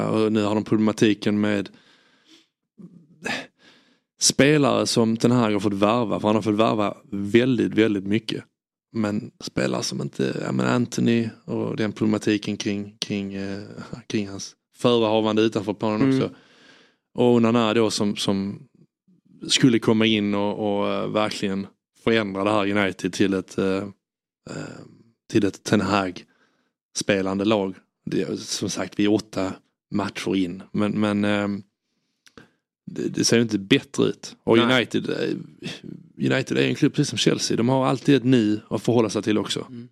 [0.08, 1.68] Och nu har de problematiken med
[4.20, 6.20] spelare som den här har fått värva.
[6.20, 8.44] För han har fått värva väldigt, väldigt mycket.
[8.93, 13.62] Men spelare som inte, ja men Anthony och den problematiken kring, kring, eh,
[14.07, 16.16] kring hans förehavande utanför planen Mm.
[16.16, 16.34] också.
[17.14, 18.62] Och Nana då som, som
[19.49, 21.66] skulle komma in och, och eh, verkligen
[22.05, 23.76] förändra det här United till ett, eh,
[24.51, 24.80] eh,
[25.30, 26.24] till ett Ten Hag
[26.97, 27.74] spelande lag.
[28.05, 29.53] Det, som sagt vi är åtta
[29.95, 31.62] matcher in men, men ehm,
[32.91, 34.36] det, det ser ju inte bättre ut.
[34.45, 34.76] Och Nej.
[34.76, 37.57] United, eh, United är en klubb precis som Chelsea.
[37.57, 39.66] De har alltid ett nu att förhålla sig till också.
[39.68, 39.88] Mm.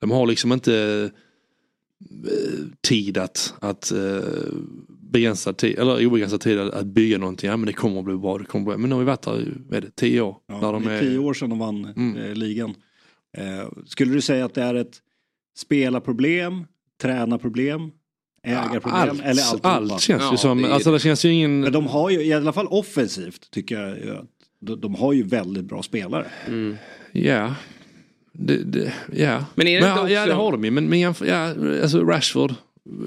[0.00, 1.10] De har liksom inte
[2.00, 4.20] eh, tid att, att eh,
[4.88, 7.50] begränsad tid, eller obegränsad tid att, att bygga någonting.
[7.50, 8.78] Ja men det kommer att bli bra, det kommer att bli bra.
[8.78, 10.36] Men nu har vi varit där är det, tio år.
[10.46, 12.74] Ja, när de det är tio år sedan de vann eh, ligan.
[13.36, 14.98] Eh, skulle du säga att det är ett
[15.56, 16.64] spelarproblem,
[17.02, 17.90] tränarproblem,
[18.42, 19.64] ägarproblem allt, eller allt?
[19.64, 21.60] allt känns ju som, alltså det känns ju ingen...
[21.60, 24.26] Men de har ju, i alla fall offensivt tycker jag,
[24.60, 26.26] de, de har ju väldigt bra spelare.
[27.12, 27.54] Ja.
[28.32, 29.44] Det, det, ja.
[29.54, 30.70] Men är det men, inte också- Ja det har de ju.
[30.70, 31.14] Men, men ja,
[31.82, 32.54] alltså Rashford,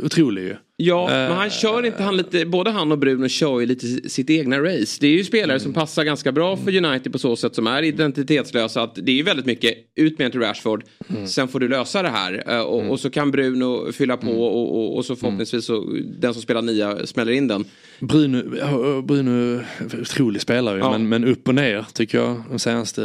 [0.03, 0.55] otrolig ju.
[0.77, 4.09] Ja, Eh, men han kör inte han lite, både han och Bruno kör ju lite
[4.09, 4.97] sitt egna race.
[5.01, 5.59] Det är ju spelare Mm.
[5.59, 8.81] som passar ganska bra för United på så sätt som är identitetslösa.
[8.81, 11.27] Att det är ju väldigt mycket ut med till Rashford, Mm.
[11.27, 12.43] sen får du lösa det här.
[12.47, 14.37] Eh, Och, och så kan Bruno fylla på Mm.
[14.39, 15.85] och, och, och så förhoppningsvis så
[16.19, 17.65] den som spelar nia smäller in den.
[17.99, 19.59] Bruno, Bruno
[20.01, 20.91] otrolig spelare Ja.
[20.91, 23.03] men, men upp och ner tycker jag de senaste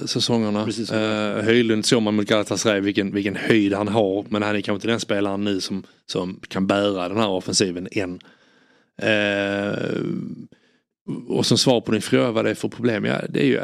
[0.00, 0.66] eh, säsongerna.
[0.66, 4.74] Uh, Höjlund såg man mot Galatasaray vilken, vilken höjd han har men han är kanske
[4.74, 8.20] inte den spelaren nu som, som kan bära den här offensiven än.
[9.02, 10.02] Eh,
[11.28, 13.60] och som svar på din fråga vad det är för problem, ja det är ju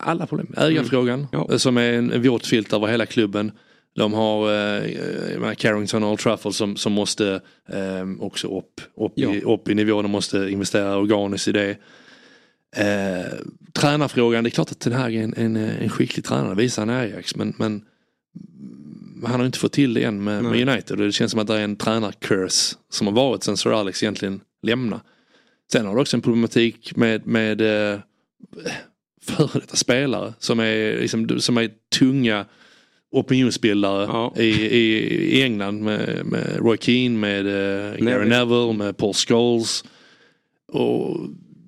[0.00, 0.54] alla problem.
[0.56, 3.52] Ägarfrågan eh, som är en, våt filt över hela klubben.
[3.96, 9.42] De har eh, Carrington och Old Trafford som, som måste eh, också upp, upp, i,
[9.42, 10.02] upp i nivå.
[10.02, 11.76] De måste investera organiskt i det.
[12.76, 13.32] Eh,
[13.72, 16.94] tränarfrågan, det är klart att den här är en, en, en skicklig tränare, visar han
[16.94, 17.36] i Ajax.
[17.36, 17.84] Men, men
[19.24, 20.68] han har inte fått till det än med, med.
[20.68, 20.90] United.
[21.00, 24.02] Och det känns som att det är en tränarcurse som har varit sen Sir Alex
[24.02, 25.02] egentligen lämnade.
[25.72, 27.98] Sen har du också en problematik med, med eh,
[29.22, 32.44] före detta spelare som är, liksom, som är tunga
[33.10, 39.14] opinionsbildare i, i, i England med, med Roy Keane, med eh, Gary Neville, med Paul
[39.14, 39.84] Scholes.
[40.72, 41.16] Och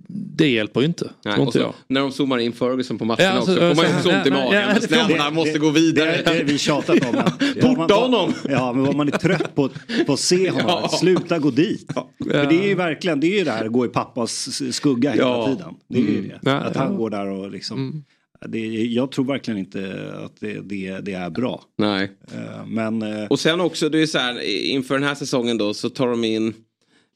[0.09, 1.75] det hjälper ju inte, Nej, inte så, jag.
[1.89, 4.09] när de zoomar in Ferguson på matcherna Ja, alltså, också får man ju så- också
[4.19, 4.63] ont i ja, magen.
[4.69, 6.23] ja, det snälla, han måste gå vidare.
[6.25, 7.15] Det, det, vi tjatat om.
[7.77, 8.33] Porta honom!
[8.49, 9.71] Ja, men vad man är trött på,
[10.07, 10.67] på att se honom.
[10.83, 10.89] Ja.
[10.89, 11.93] Sluta gå dit.
[12.31, 15.11] För det är ju verkligen, det är ju det här att gå i pappas skugga
[15.11, 15.47] hela Ja.
[15.47, 15.75] tiden.
[15.89, 16.29] Det är ju Mm.
[16.43, 16.51] det.
[16.51, 16.81] Ja, att ja.
[16.81, 18.05] han går där och liksom.
[18.49, 21.63] Det, jag tror verkligen inte att det, det, det är bra.
[21.79, 22.11] Nej.
[22.35, 24.41] Eh, Men eh, Och sen också, det är så här,
[24.71, 26.55] inför den här säsongen då så tar de in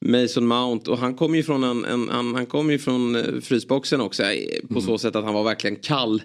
[0.06, 3.40] Mason Mount och han kommer ju från en, en han, han kommer ju från eh,
[3.42, 6.22] frysboxen också eh, på så sätt att han var verkligen kall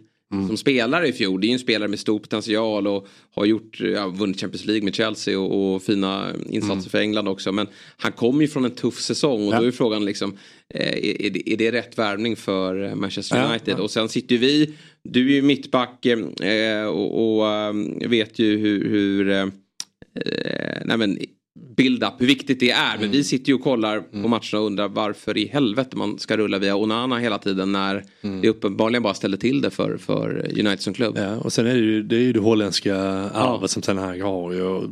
[0.47, 1.41] som spelare i fjol.
[1.41, 4.83] Det är ju en spelare med stor potential och har gjort, ja, vunnit Champions League
[4.83, 7.51] med Chelsea och, och fina insatser för England också.
[7.51, 7.67] Men
[7.97, 9.59] han kommer ju från en tuff säsong och Ja.
[9.59, 10.37] då är frågan liksom,
[10.73, 13.79] eh, är, är, det, är det rätt värvning för Manchester Ja, United?
[13.79, 14.73] Och sen sitter ju vi,
[15.03, 16.05] du är ju mittback
[16.89, 17.75] och, och
[18.11, 19.25] vet ju hur, hur
[20.85, 21.19] nej men
[21.59, 22.97] build-up, hur viktigt det är.
[22.99, 26.37] Men vi sitter ju och kollar på matcherna och undrar varför i helvete man ska
[26.37, 28.03] rulla via Onana hela tiden när
[28.41, 31.17] det uppenbarligen bara ställer till det för, för United som klubb.
[31.17, 34.21] Ja, och sen är det ju det, är ju det holländska arvet som Ten Hag
[34.21, 34.53] har.
[34.53, 34.61] ju.
[34.61, 34.83] Och,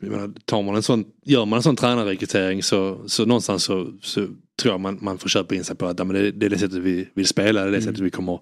[0.00, 3.92] jag menar, tar man en sån, gör man en sån tränarrekrytering så, så någonstans så,
[4.02, 4.26] så
[4.62, 6.50] tror jag man, man får köpa in sig på att ja, men det, det är
[6.50, 8.40] det sättet vi vill spela, det är det sättet vi kommer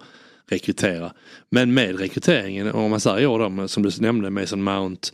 [0.49, 1.11] rekrytera.
[1.49, 5.09] Men med rekryteringen, om man säger i år då, som du nämnde, Mason Mount,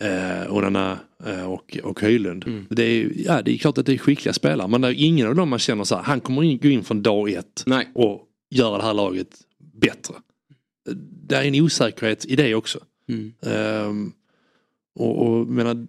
[0.00, 2.66] eh, Onana eh, och, och Höjlund.
[2.70, 5.26] Det, är, ja, det är klart att det är skickliga spelare men det är ingen
[5.26, 8.26] av dem man känner så här, han kommer in, gå in från dag ett och
[8.50, 9.28] göra det här laget
[9.74, 10.14] bättre.
[11.28, 12.78] Det är en osäkerhet i det också.
[13.46, 14.12] Ehm,
[14.94, 15.86] och, och menar,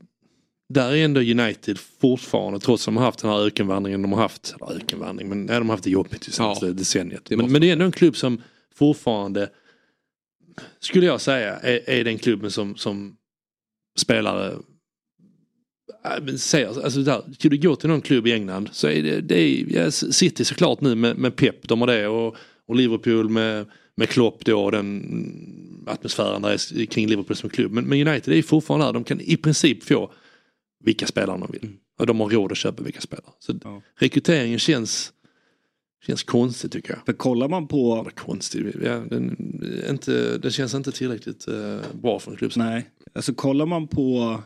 [0.69, 4.21] där är ändå United fortfarande, trots att de har haft den här ökenvandringen de har
[4.21, 7.25] haft, eller ökenvandring, men nej, de har haft det jobbigt det senaste decenniet.
[7.25, 8.41] det Men, men det är ändå en klubb som
[8.75, 9.49] fortfarande,
[10.79, 13.15] skulle jag säga, är, är den klubben som, som
[13.97, 14.51] spelare
[16.05, 19.21] äh, men ser, alltså där, du gå till någon klubb i England så är det,
[19.21, 22.35] det är, ja, City såklart nu med, med Pep, de har det och,
[22.67, 23.65] och Liverpool med,
[23.95, 27.71] med Klopp då och den atmosfären där är kring Liverpool som klubb.
[27.71, 30.11] Men, men United är fortfarande där, de kan i princip få
[30.83, 31.69] vilka spelare de vill.
[31.99, 33.31] Och de har råd att köpa vilka spelare.
[33.39, 35.13] Så rekryteringen känns,
[36.07, 37.05] känns konstigt tycker jag.
[37.05, 38.09] För kollar man på...
[38.15, 39.35] Konstigt, ja, den,
[39.89, 42.51] inte, den känns inte tillräckligt eh, bra för en klubb.
[42.55, 44.37] Nej, alltså kollar man på,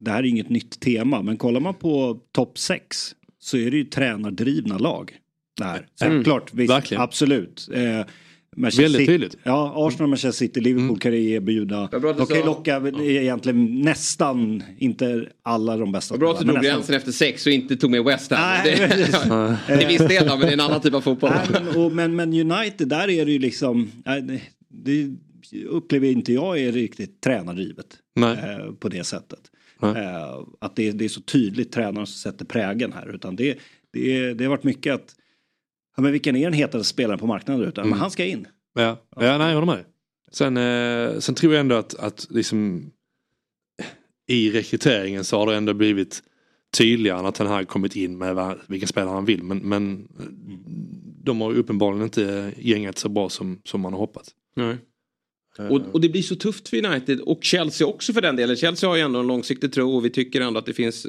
[0.00, 3.76] det här är inget nytt tema, men kollar man på topp 6 så är det
[3.76, 5.12] ju tränardrivna lag.
[5.58, 5.86] Där.
[6.02, 6.18] Mm.
[6.18, 7.02] Såklart, visst, Verkligen.
[7.02, 7.68] absolut.
[7.72, 8.06] Eh,
[8.56, 9.36] Manchester Väldigt tydligt.
[9.42, 11.88] Ja, Arsenal, Manchester City, Liverpool kan det erbjuda.
[11.92, 16.94] De kan ju locka egentligen nästan, inte alla de bästa bra att du drog gränsen
[16.94, 18.40] efter sex och inte tog med West Ham.
[18.40, 19.12] Nej, det, precis.
[19.66, 21.30] det visste jag men det är en annan typ av fotboll.
[21.30, 25.16] Nej, men, och, men, men United, där är det ju liksom, det, det
[25.52, 27.98] upplever inte jag är riktigt tränardrivet.
[28.14, 28.38] Nej.
[28.38, 29.40] Eh, på det sättet.
[29.80, 30.04] Nej.
[30.04, 33.14] Eh, att det, det är så tydligt tränaren som sätter prägen här.
[33.14, 33.58] Utan det,
[33.92, 35.14] det, det har varit mycket att,
[35.96, 37.68] ja, men vilken är den hetaste spelaren på marknaden?
[37.68, 37.90] Utan, Mm.
[37.90, 38.46] Men han ska in.
[38.74, 39.84] Ja, ja nej, jag håller med.
[40.32, 42.90] Sen, eh, sen tror jag ändå att, att liksom,
[44.26, 46.22] i rekryteringen så har det ändå blivit
[46.78, 49.42] tydligare när Ten Hag kommit in med vad- vilken spelare han vill.
[49.42, 50.08] Men, men
[51.24, 54.30] de har ju uppenbarligen inte gängat så bra som, som man har hoppats.
[54.56, 54.76] Nej.
[55.58, 58.56] Och, och det blir så tufft för United och Chelsea också för den delen.
[58.56, 61.06] Chelsea har ju ändå en långsiktig tro och vi tycker ändå att det finns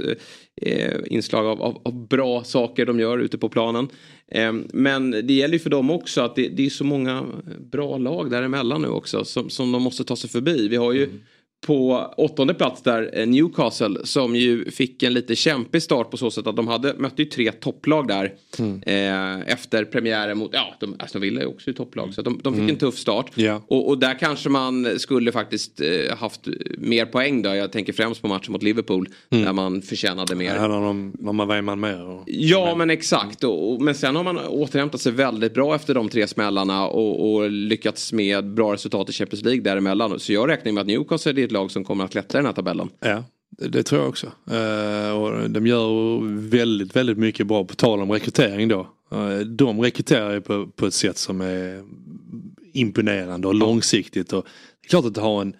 [0.61, 3.87] eh, inslag av, av, av bra saker de gör ute på planen.
[4.27, 7.25] Eh, men det gäller ju för dem också att det, det är så många
[7.71, 10.67] bra lag däremellan nu också som, som de måste ta sig förbi.
[10.67, 11.09] Vi har ju
[11.65, 16.31] på åttonde plats där eh, Newcastle som ju fick en lite kämpig start på så
[16.31, 18.33] sätt att de hade, mötte ju tre topplag där
[18.85, 22.53] eh, efter premiären mot, ja, de, Aston Villa är också ett topplag så de, de
[22.53, 22.73] fick Mm.
[22.73, 23.31] en tuff start.
[23.35, 23.61] Ja.
[23.67, 26.47] Och, och där kanske man skulle faktiskt eh, haft
[26.77, 27.55] mer poäng då.
[27.55, 30.55] Jag tänker främst på matchen mot Liverpool där man förtjänade mer.
[30.55, 32.07] Ja, när, de, när man mer.
[32.07, 33.43] Och, Ja men exakt.
[33.43, 37.33] Och, och, men sen har man återhämtat sig väldigt bra efter de tre smällarna och,
[37.35, 40.19] och lyckats med bra resultat i Champions League däremellan.
[40.19, 42.45] Så jag räknar med att Newcastle är ett lag som kommer att klättra i den
[42.45, 42.89] här tabellen.
[42.99, 44.27] Ja, det, tror jag också.
[44.51, 48.87] Eh, och de gör väldigt, väldigt mycket bra på tal om rekrytering då.
[49.11, 51.83] Eh, de rekryterar på, på ett sätt som är
[52.73, 54.33] imponerande och långsiktigt.
[54.33, 54.45] Och
[54.81, 55.55] det är klart att har en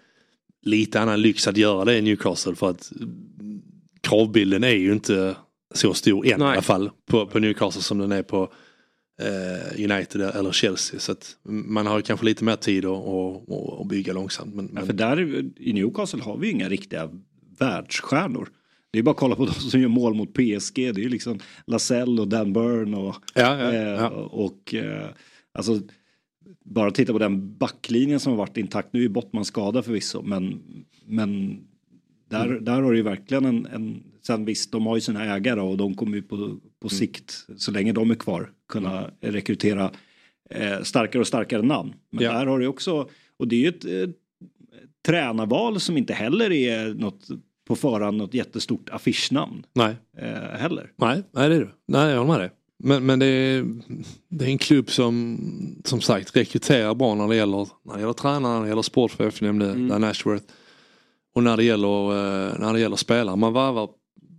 [0.62, 2.92] lite annan lyx att göra det i Newcastle för att
[4.02, 5.36] kravbilden är ju inte
[5.74, 8.54] så stor än i alla fall på, på Newcastle som den är på
[9.78, 11.00] United eller Chelsea.
[11.00, 13.04] Så att man har kanske lite mer tid att,
[13.82, 14.56] att, bygga långsamt.
[14.56, 17.10] Men, Ja, för där i Newcastle har vi ju inga riktiga
[17.60, 18.50] världsstjärnor.
[18.92, 20.76] Det är bara att kolla på de som gör mål mot PSG.
[20.76, 23.16] Det är ju liksom Lascelles och Dan Burn och...
[23.34, 25.10] Ja, ja, eh, och eh,
[25.54, 25.80] alltså,
[26.66, 28.94] bara titta på den backlinjen som har varit intakt.
[28.94, 30.62] Nu är Bottman skadad förvisso, men,
[31.06, 31.60] men
[32.30, 32.66] där, Mm.
[32.66, 34.04] där har det ju verkligen en, en...
[34.28, 36.90] Sen visst, de har ju sina ägare och de kommer ju på, Mm.
[36.90, 39.92] på sikt, så länge de är kvar, kunna rekrytera
[40.50, 41.94] eh, starkare och starkare namn.
[42.12, 42.32] Men Ja.
[42.34, 44.10] där har det också, och det är ju ett eh,
[45.06, 47.28] tränarval som inte heller är något
[47.68, 49.96] på förhand något jättestort affischnamn nej.
[50.18, 50.92] eh, heller.
[50.96, 51.70] Nej, nej det är du.
[51.88, 52.50] Nej, jag håller med dig.
[52.84, 53.66] Men, men det, är,
[54.30, 55.38] det är en klubb som
[55.86, 59.42] som sagt rekryterar bra när det gäller, när det gäller tränare, när det gäller sportchef,
[59.42, 60.46] nämnde Dan Ashworth.
[61.36, 63.36] Och när det gäller, eh, när det gäller spelare.
[63.36, 63.90] Man varvar,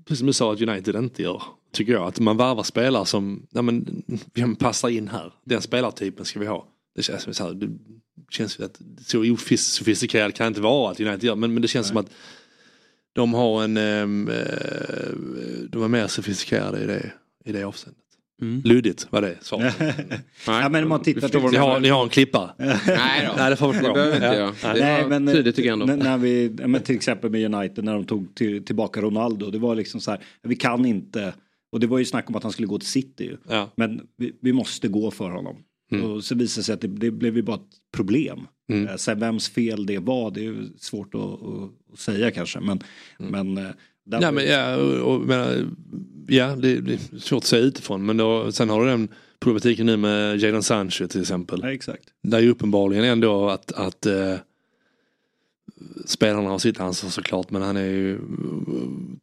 [0.04, 1.42] precis som du sa att United inte gör,
[1.76, 2.06] tycker jag.
[2.06, 4.02] Att man varvar spelare som, ja men,
[4.34, 5.32] vi passar in här.
[5.44, 6.66] Den spelartypen ska vi ha.
[6.94, 7.68] Det känns som så här, det
[8.30, 11.36] känns att så ofistikerat kan det inte vara att United gör.
[11.36, 12.10] Men, men det känns som att
[13.12, 14.34] de har en, ehm, eh,
[15.68, 17.12] de är mer sofistikerade i det,
[17.44, 18.02] i det avseendet.
[18.64, 19.74] Luddigt var det svaret.
[20.46, 22.50] ja, men om man tittar till- ni, har, ni har en klippare?
[22.58, 26.04] Nej Nej, det får vi inte Nej, men, tydligt tycker jag ändå.
[26.04, 29.50] När, vi, men till exempel med United när de tog till, tillbaka Ronaldo.
[29.50, 31.34] Det var liksom så här, vi kan inte.
[31.76, 33.36] Och det var ju snack om att han skulle gå till City ju.
[33.48, 33.70] Ja.
[33.76, 35.56] Men vi, vi måste gå för honom.
[35.92, 36.10] Mm.
[36.10, 38.40] Och så visade det sig att det, det blev ju bara ett problem.
[38.72, 38.88] Mm.
[38.88, 42.60] Eh, Sen vems fel det var, det är ju svårt att, att, säga kanske.
[42.60, 42.80] Men,
[43.18, 43.64] men, eh,
[44.10, 45.76] Ja, var- men, ja, och, och, men,
[46.28, 48.06] ja det, det är svårt att säga utifrån.
[48.06, 49.08] Men då, sen har du den
[49.40, 51.60] problematiken nu med Jadon Sancho till exempel.
[51.62, 52.04] Ja, exakt.
[52.22, 54.34] Där är ju uppenbarligen ändå att, att eh,
[56.04, 58.18] spelarna har sitt ansvar såklart men han är ju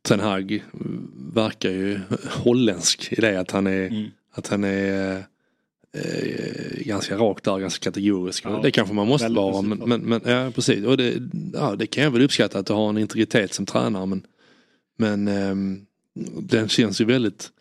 [0.02, 0.64] Ten Hag
[1.34, 2.00] verkar ju
[2.30, 5.18] holländsk i det att han är, att han är
[5.94, 8.46] eh, ganska rakt där, ganska kategorisk.
[8.46, 10.86] Ja, det kanske man måste vara men, men, men ja, precis.
[10.86, 11.14] Och det,
[11.54, 14.26] ja, det kan jag väl uppskatta att du har en integritet som tränare men,
[14.98, 15.86] men ehm,
[16.40, 17.52] den känns ju väldigt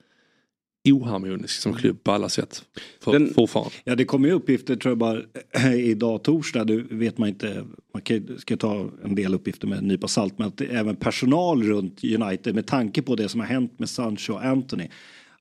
[0.91, 2.65] oharmonisk som klubb på alla sätt.
[3.01, 3.73] För, Den- fortfarande.
[3.85, 5.23] Ja det kommer ju uppgifter tror jag bara
[5.75, 6.65] idag torsdag.
[6.65, 7.65] Det vet man inte.
[7.95, 10.39] Man kan, ska ta en del uppgifter med en nypa salt.
[10.39, 14.33] Men att även personal runt United med tanke på det som har hänt med Sancho
[14.33, 14.89] och Anthony.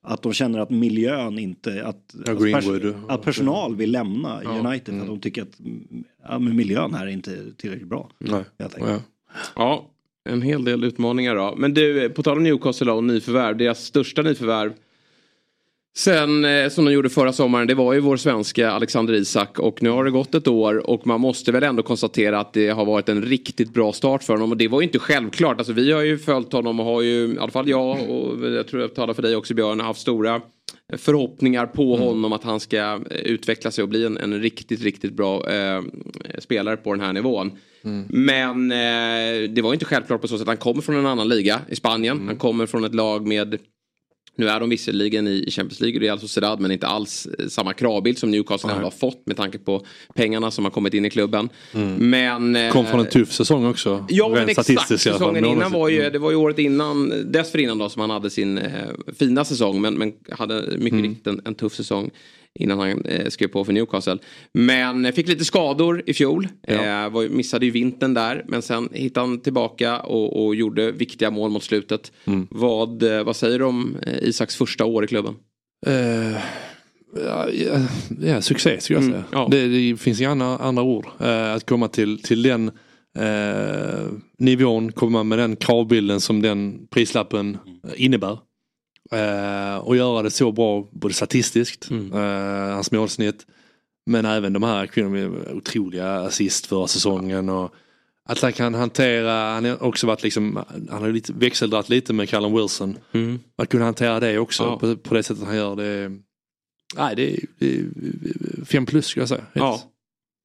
[0.03, 2.95] Att de känner att miljön inte, att, Ja, att, Greenwood.
[3.07, 4.49] att personal vill lämna Ja.
[4.49, 4.93] United.
[4.95, 8.09] För att de tycker att mm, ja, miljön här är inte tillräckligt bra.
[8.19, 8.43] Nej.
[8.57, 9.01] Ja.
[9.55, 9.89] Ja,
[10.29, 11.53] en hel del utmaningar då.
[11.57, 13.57] Men du, på tal om Newcastle och nyförvärv.
[13.57, 14.73] Deras största nyförvärv
[15.97, 17.67] sen eh, som de gjorde förra sommaren.
[17.67, 19.59] Det var ju vår svenska Alexander Isak.
[19.59, 20.89] Och nu har det gått ett år.
[20.89, 24.33] Och man måste väl ändå konstatera att det har varit en riktigt bra start för
[24.33, 24.51] honom.
[24.51, 25.57] Och det var ju inte självklart.
[25.57, 28.67] Alltså vi har ju följt honom och har ju, i alla fall jag och jag
[28.67, 30.41] tror jag talar för dig också Björn, haft stora
[30.97, 35.13] förhoppningar på honom att han ska eh, utveckla sig och bli en, en riktigt, riktigt
[35.13, 35.81] bra eh,
[36.39, 37.51] spelare på den här nivån.
[38.09, 40.47] Men eh, det var inte självklart på så sätt.
[40.47, 42.21] Han kommer från en annan liga i Spanien.
[42.27, 43.57] Han kommer från ett lag med
[44.35, 47.73] nu är de visserligen i Champions League och Real Sociedad men inte alls eh, samma
[47.73, 51.09] kravbild som Newcastle ändå har fått med tanke på pengarna som har kommit in i
[51.09, 51.49] klubben.
[51.97, 52.55] Men...
[52.55, 54.05] eh, Kom från en tuff säsong också.
[54.09, 54.99] Ja men exakt.
[54.99, 56.13] Säsongen innan var ju, Mm.
[56.13, 58.71] det var ju året innan, dessförinnan då som han hade sin eh,
[59.19, 61.03] fina säsong men, men hade mycket Mm.
[61.09, 62.09] riktigt en, en tuff säsong
[62.59, 64.17] innan han eh, skrev på för Newcastle.
[64.53, 66.47] Men fick lite skador i fjol.
[66.67, 66.73] Ja.
[66.73, 68.45] Eh, var, missade ju vintern där.
[68.47, 72.11] Men sen hittade han tillbaka och, och gjorde viktiga mål mot slutet.
[72.25, 72.47] Mm.
[72.51, 75.33] Vad, eh, vad säger du om eh, Isaks första år i klubben?
[75.87, 76.31] Eh,
[77.25, 77.87] ja, ja,
[78.21, 79.23] ja, succé skulle jag Mm, säga.
[79.31, 79.47] ja.
[79.51, 81.05] Det, det finns inga andra, andra ord.
[81.19, 82.71] Eh, att komma till, till den
[83.19, 84.05] eh,
[84.37, 87.57] nivån, komma med den kravbilden som den prislappen
[87.95, 88.37] innebär.
[89.15, 92.13] Eh, och göra det så bra både statistiskt, Mm.
[92.13, 93.45] eh, hans målsnitt.
[94.05, 97.49] Men även de här kvinnorna med otroliga assist förra säsongen.
[97.49, 97.73] Och
[98.29, 102.29] att han kan hantera, han har också varit liksom, han har lite, växeldratt lite med
[102.29, 102.97] Callum Wilson.
[103.11, 103.39] Mm.
[103.57, 104.79] Att kunna hantera det också Ja.
[104.79, 106.11] på, på det sättet han gör det.
[106.95, 107.85] Nej det är, det är
[108.65, 109.45] fem plus skulle jag säga.
[109.53, 109.81] Ja.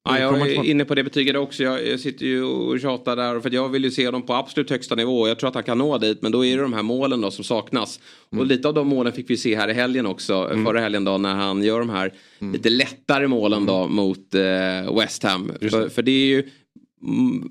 [0.09, 1.63] Ja, jag är inne på det betyget också.
[1.63, 4.95] Jag, sitter ju och tjatar där för jag vill ju se dem på absolut högsta
[4.95, 5.27] nivå.
[5.27, 7.31] Jag tror att han kan nå dit men då är det de här målen då
[7.31, 7.99] som saknas.
[8.29, 10.49] Och lite av de målen fick vi se här i helgen också.
[10.65, 15.23] Förra helgen då när han gör de här lite lättare målen då mot eh, West
[15.23, 15.51] Ham.
[15.61, 16.49] För, för det är ju Mm,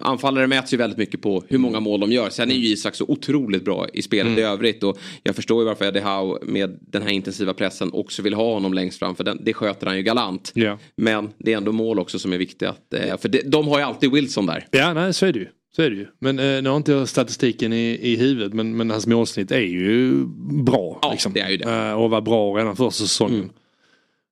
[0.01, 2.31] anfallare mäts ju väldigt mycket på hur många mål de gör.
[2.31, 4.39] Sen är ju Isak så otroligt bra i spelet Mm.
[4.39, 4.83] i övrigt.
[4.83, 8.55] Och jag förstår ju varför Eddie Howe med den här intensiva pressen också vill ha
[8.55, 9.15] honom längst fram.
[9.17, 10.53] För den, det sköter han ju galant.
[10.55, 10.79] Ja.
[10.97, 12.75] Men det är ändå mål också som är viktiga.
[12.95, 14.67] Eh, för det, de har ju alltid Wilson där.
[14.71, 15.47] Ja, nej så är det ju.
[15.77, 16.07] Så är det ju.
[16.19, 19.61] Men eh, nu har inte jag statistiken i, i huvudet men, men hans målsnitt är
[19.61, 20.25] ju
[20.65, 20.99] bra.
[21.03, 21.33] Ja, liksom.
[21.33, 21.73] det är ju det.
[21.73, 23.51] Eh, och var bra redan första säsongen.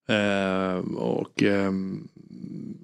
[0.08, 2.08] Eh, och, ehm,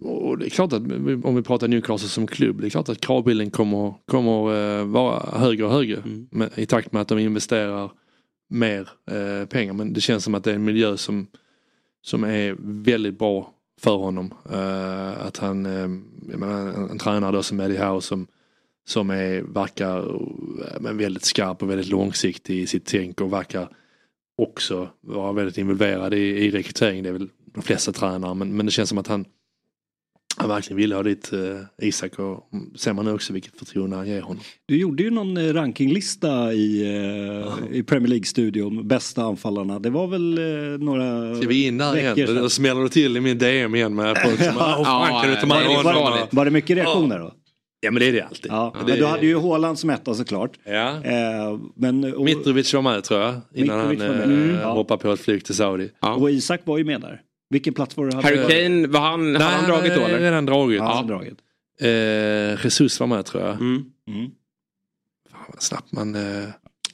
[0.03, 0.83] och det är klart att
[1.25, 5.39] om vi pratar Newcastle som klubb, det är klart att kravbilden kommer, kommer eh, vara
[5.39, 6.03] högre och högre.
[6.31, 7.91] Men, I takt med att de investerar
[8.49, 9.73] mer eh, pengar.
[9.73, 11.27] Men det känns som att det är en miljö som,
[12.03, 14.35] som är väldigt bra för honom.
[14.53, 15.89] Eh, att han, eh,
[16.39, 18.27] menar, en, en tränare då som Eddie Howe som,
[18.87, 23.69] som är, verkar eh, men väldigt skarp och väldigt långsiktig i sitt tänk och verkar
[24.39, 27.03] också vara väldigt involverad i, i rekrytering.
[27.03, 29.25] Det är väl de flesta tränare men, men det känns som att han,
[30.41, 34.09] han verkligen vill ha dit eh, Isak och ser man nu också vilket förtroende han
[34.09, 34.43] ger honom.
[34.67, 36.83] Du gjorde ju någon eh, rankinglista i,
[37.71, 39.79] eh, i Premier League-studion, bästa anfallarna.
[39.79, 42.37] Det var väl eh, några Ska vi in där igen?
[42.37, 45.31] Då smäller du till i min DM igen med folk som Ja, "Åh, fan, kan
[45.31, 47.33] du ta med var, det- honom?" var, var det mycket reaktioner då?
[47.83, 48.53] Ja men det är det alltid.
[48.53, 50.51] Ja, Det- men du hade ju Haaland som etta såklart.
[50.65, 50.89] Ja.
[51.05, 54.21] Eh, men, och, Mitrovic var med tror jag innan Mitrovic han med.
[54.21, 54.57] eh, Mm.
[54.63, 54.73] Ja.
[54.73, 55.91] hoppade på ett flyg till Saudi.
[56.01, 57.21] och Isak var ju med där.
[57.51, 58.17] Vilken plats var det?
[58.17, 60.19] Harry Kane, var han, Nej, har han dragit då eller?
[60.19, 60.79] redan dragit.
[60.79, 61.39] Ja, han dragit.
[61.81, 63.53] Eh, Jesus var med tror jag.
[63.61, 63.83] Mm.
[65.33, 66.15] Fan vad snabbt man...
[66.15, 66.45] Eh...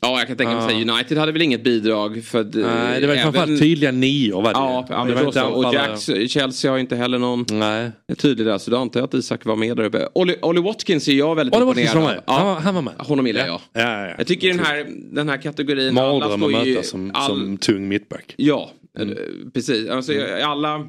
[0.01, 0.69] Ja, jag kan tänka mig Ja.
[0.69, 2.25] säga United hade väl inget bidrag.
[2.25, 5.27] För att, eh, Nej, det var framförallt tydliga nior var det Ja, ja Det var
[5.27, 5.43] inte.
[5.43, 5.75] Och.
[5.75, 7.91] Jacks, Chelsea har inte heller någon Nej.
[8.19, 8.59] tydlig där.
[8.59, 10.09] Så då antar jag att Isak var med där uppe.
[10.15, 12.37] Olly, Olly Watkins är jag väldigt Olly Watkins imponerad var med.
[12.37, 12.39] av.
[12.39, 12.95] Han var- han var med.
[12.99, 13.61] Honom gillar jag.
[13.73, 14.15] Ja, ja, ja.
[14.19, 15.95] Jag tycker den här, den här kategorin.
[15.97, 18.35] Får ju- möta som, all- som tung mittback.
[18.37, 19.07] Ja, eh,
[19.55, 19.89] precis.
[19.89, 20.13] Alltså,
[20.45, 20.87] Alla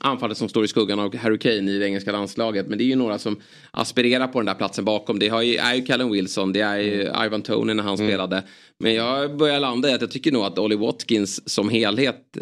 [0.00, 2.66] anfallare som står i skuggan av Harry Kane i det engelska landslaget.
[2.68, 3.40] Men det är ju några som
[3.70, 5.18] aspirerar på den där platsen bakom.
[5.18, 8.42] Det ju, är ju Callum Wilson, det är ju Ivan Toney när han spelade.
[8.78, 12.36] Men jag börjar landa i att jag tycker nog att Olly Watkins som helhet,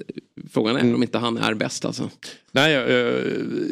[0.50, 2.10] frågan är om inte han är bäst alltså.
[2.52, 3.22] Nej, jag, jag,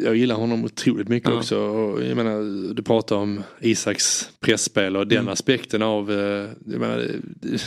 [0.03, 1.35] jag gillar honom otroligt mycket Ja.
[1.37, 1.57] också.
[1.59, 5.33] Och jag menar, du pratar om Isaks pressspel och den Mm.
[5.33, 6.11] aspekten av...
[6.11, 6.17] eh,
[6.65, 7.07] Jag menar,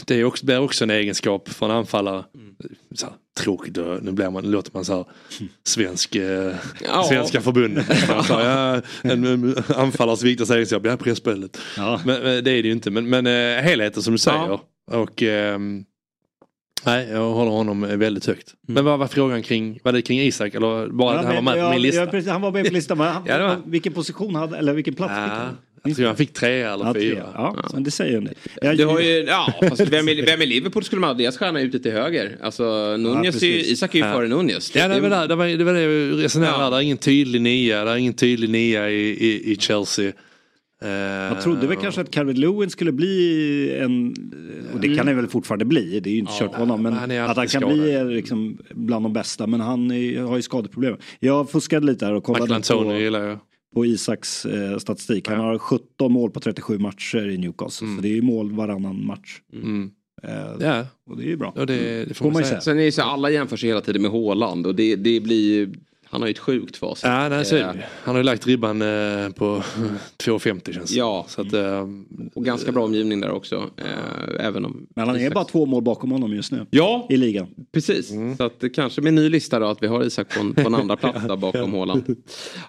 [0.07, 2.25] det- är också, det är också en egenskap för en anfallare.
[2.35, 2.55] Mm.
[2.95, 3.07] Så
[3.41, 5.05] tråkigt, nu blir man, nu låter man så här
[5.67, 7.05] svensk, eh, Ja.
[7.09, 7.87] svenska förbundet.
[8.27, 11.59] Sa, ja, en, en anfallares viktigaste egenskap, ja pressspelet.
[11.77, 12.91] Men, men det är det ju inte.
[12.91, 14.59] Men, men eh, helheten som du säger.
[14.91, 15.85] Och ehm,
[16.87, 18.55] Nej, jag håller honom väldigt högt.
[18.69, 21.55] Men vad var frågan kring, var det kring Isak eller bara att han var med
[21.55, 22.19] på ja, min lista?
[22.19, 22.99] ja, han var med på listan.
[22.99, 23.57] Men han, Ja.
[23.67, 25.57] Vilken position hade, eller vilken plats fick han?
[25.83, 27.03] Jag tror han fick tre eller Ja, tre.
[27.03, 27.27] fyra.
[27.35, 28.35] Ja, men det säger en del.
[28.63, 31.37] Jag- Du har ju, ja, fast vem i, vem i Liverpool skulle man ha deras
[31.39, 32.37] stjärna ute till höger?
[32.43, 32.65] Alltså
[32.99, 33.53] Nunez är ju.
[33.61, 34.13] Isak är ju Ja.
[34.13, 34.75] före Nunez.
[34.75, 36.71] Ja, det var det, det, var, det var det jag resonerade Ja.
[36.71, 40.13] Det är ingen tydlig nia, det är ingen tydlig nia i, i, i Chelsea.
[40.83, 44.15] Eh, Jag trodde väl kanske att Calvert Lewin skulle bli en,
[44.75, 46.93] och det kan han väl fortfarande bli, det är ju inte kört på honom, men
[46.93, 47.97] han att han kan bli skadad.
[48.07, 50.97] eh, liksom bland de bästa, men han är, har ju skadeproblem.
[51.19, 53.39] Jag fuskade lite här och kollade Michael Antonio på, gillar jag.
[53.75, 55.29] På Isaks eh, statistik.
[55.29, 59.07] Han har 17 mål på 37 matcher i Newcastle, så det är ju mål varannan
[59.07, 59.41] match.
[59.53, 59.91] Mm.
[60.23, 60.87] Eh, Ja.
[61.07, 61.53] Och det är ju bra.
[61.57, 62.47] Och det, det får man säga.
[62.47, 62.61] säga.
[62.61, 65.55] Sen är det så alla jämför sig hela tiden med Haaland och det, det blir
[65.55, 65.75] ju
[66.11, 67.05] Han har ju ett sjukt facit.
[67.05, 67.57] Ja, nej, så.
[67.57, 67.67] Eh.
[68.05, 68.89] Han har ju lagt ribban eh,
[69.31, 69.63] på
[70.25, 71.25] 2,50 känns det Ja.
[71.29, 71.89] Så att, eh,
[72.35, 73.71] Och ganska bra omgivning där också.
[73.77, 76.67] Eh, även om Men han är Isak- bara två mål bakom honom just nu.
[76.71, 77.47] Ja, I ligan.
[77.73, 78.13] precis.
[78.39, 80.55] Så att det kanske med en ny lista då att vi har Isak på en,
[80.55, 82.17] på en andra plats där bakom Håland.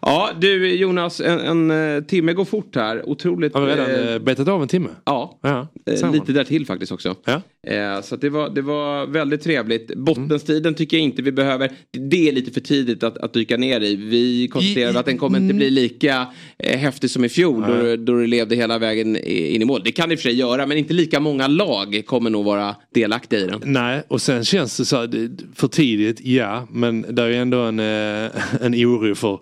[0.02, 3.10] Ja, du Jonas, en, en eh, timme går fort här.
[3.10, 3.54] Otroligt.
[3.54, 4.90] har vi redan eh, eh, betat av en timme?
[5.06, 7.16] Ja, Ja, eh, lite där till faktiskt också.
[7.26, 7.42] Ja.
[7.68, 9.96] Eh, så att det, var, det var väldigt trevligt.
[9.96, 11.72] Bottenstriden tycker jag inte vi behöver.
[12.10, 13.96] Det är lite för tidigt att, att dyka ner i.
[13.96, 16.28] Vi konstaterade att den kommer inte bli lika
[16.60, 17.98] eh, häftig som i fjol då, Nej.
[17.98, 19.82] då det levde hela vägen i- in i mål.
[19.86, 22.46] Det kan det i och för sig göra men inte lika många lag kommer nog
[22.46, 23.62] vara delaktiga i den.
[23.66, 26.68] Nej, och sen känns det så här, för tidigt, ja.
[26.72, 29.40] Men det är ju ändå en, eh, en oro för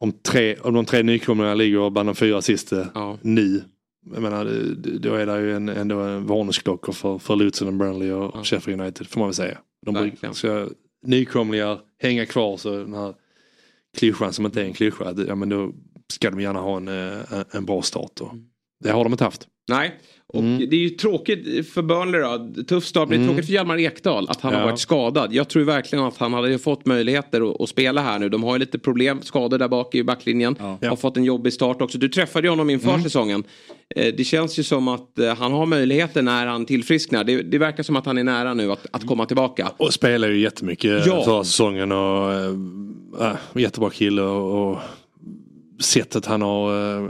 [0.00, 2.86] om, tre, om de tre nykomlingarna ligger bland de fyra sista
[3.22, 3.62] nu.
[4.14, 4.44] Jag menar,
[4.98, 8.80] då är det ju en, ändå en varningsklocka för, för Luton och Burnley och Sheffield
[8.80, 9.58] United, får man väl säga.
[9.86, 10.68] De brukar, ska
[11.06, 13.14] nykomlingar hänga kvar så den här
[13.96, 15.72] klyschan som inte är en klyscha, ja, men då
[16.12, 18.20] ska de gärna ha en, eh, en, bra start.
[18.20, 18.32] Och
[18.80, 19.46] det har de inte haft.
[19.68, 19.94] Nej,
[20.26, 22.62] och det är ju tråkigt för Burnley då.
[22.68, 23.28] Tuff start, men det är Mm.
[23.28, 24.58] tråkigt för Hjalmar Ekdal att han Ja.
[24.58, 25.32] har varit skadad.
[25.32, 28.28] Jag tror verkligen att han hade fått möjligheter att, att spela här nu.
[28.28, 30.56] De har ju lite problem, skador där bak i backlinjen.
[30.60, 31.98] Har fått en jobbig start också.
[31.98, 33.02] Du träffade ju honom inför Mm.
[33.02, 33.44] säsongen.
[33.96, 37.24] Eh, Det känns ju som att eh, han har möjligheter när han tillfrisknar.
[37.24, 39.72] Det, det verkar som att han är nära nu att, att komma tillbaka.
[39.76, 41.24] Och spelar ju jättemycket Ja.
[41.24, 42.32] förra säsongen och
[43.22, 44.78] äh, jättebra kille och, och
[45.80, 47.08] sättet han har äh,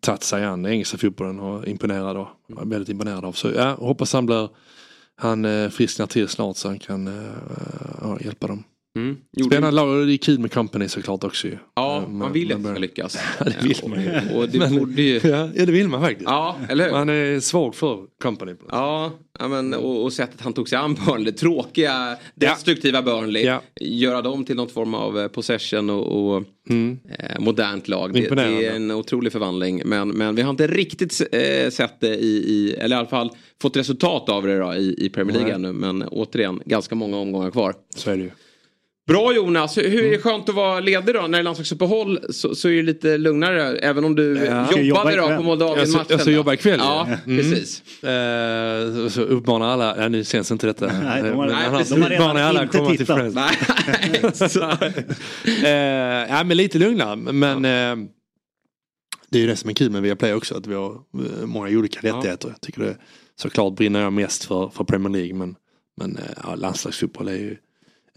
[0.00, 3.32] tagit sig an engelska fotbollen och imponerad och Väldigt imponerad av.
[3.32, 4.48] Så ja, hoppas han blir
[5.16, 7.32] han eh, frisknar till snart så han kan eh,
[8.00, 8.64] ja, hjälpa dem.
[8.96, 9.16] Mm.
[9.44, 11.58] Och det är kul med company såklart också ju.
[11.76, 13.18] Ja, Eh, man vill ju att det ska lyckas.
[13.38, 14.10] Ja, det vill man ju.
[14.34, 15.20] Och, och det Men- borde ju...
[15.24, 16.30] Ja, ja, det vill man faktiskt.
[16.30, 16.92] Ja, eller hur?
[16.92, 18.52] Man är svag för company.
[18.68, 21.32] Ja, ja men, och, och sättet han tog sig an Burnley.
[21.32, 23.58] Tråkiga, destruktiva Burnley.
[23.80, 28.12] Göra dem till någon form av eh, possession och, och eh, modernt lag.
[28.12, 29.82] Det, det är en otrolig förvandling.
[29.84, 33.30] Men, men vi har inte riktigt eh, sett det i, i, eller i alla fall
[33.62, 35.72] fått resultat av det då, i, i Premier League ännu.
[35.72, 37.74] Men återigen, ganska många omgångar kvar.
[37.96, 38.30] Så är det ju.
[39.10, 41.20] Bra Jonas, hur är det skönt att vara ledig då?
[41.20, 43.76] När det är landslagsuppehåll så, så är det lite lugnare.
[43.78, 44.62] Även om du Ja.
[44.72, 45.36] jobbade Jobba då ikväll.
[45.36, 45.92] på Moldavien-matchen.
[45.98, 46.36] Jag ska- jag ska då.
[46.36, 47.16] jobba ikväll, Ja, ja.
[47.32, 47.38] Mm.
[47.50, 47.82] precis.
[48.04, 50.86] Eh, så uppmanar alla, ja, nu känns inte detta.
[50.86, 51.94] Nej, de har- Men nej, annars precis.
[51.94, 53.16] de har redan alla inte komma till tittat.
[53.34, 54.56] Friends.
[55.64, 55.70] eh,
[56.28, 58.08] ja men lite lugnare men eh,
[59.30, 61.68] det är ju det som är kul med Viaplay också att vi har eh, många
[61.78, 62.48] olika rättigheter.
[62.48, 62.96] Jag tycker det
[63.40, 65.54] såklart brinner jag mest för, för Premier League men,
[66.00, 67.56] men eh, ja, landslagsfotboll är ju,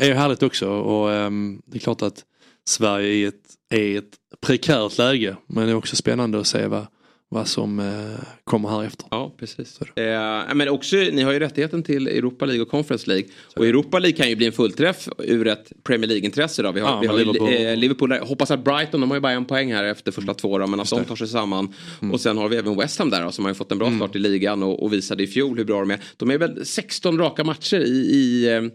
[0.03, 2.23] är ju härligt också och ehm, det är klart att
[2.67, 3.43] Sverige är ett,
[3.73, 4.13] är ett
[4.45, 6.85] prekärt läge men det är också spännande att se vad,
[7.29, 9.05] vad som eh, kommer här efter.
[9.11, 9.79] Ja, precis.
[9.81, 13.25] Eh, men också, ni har ju rättigheten till Europa League och Conference League.
[13.55, 16.61] Och Europa League kan ju bli en fullträff ur ett Premier League-intresse.
[16.63, 16.71] Då.
[16.71, 18.19] Vi har, Ja, vi har Liverpool- eh, Liverpool där.
[18.19, 20.79] Hoppas att Brighton, de har ju bara en poäng här efter första två då, men
[20.79, 21.73] att de tar sig samman.
[22.01, 22.13] Mm.
[22.13, 23.91] Och sen har vi även West Ham där då, som har ju fått en bra
[23.95, 25.99] start i ligan och, och visade i fjol hur bra de är.
[26.17, 28.69] De är väl 16 raka matcher i, i eh, I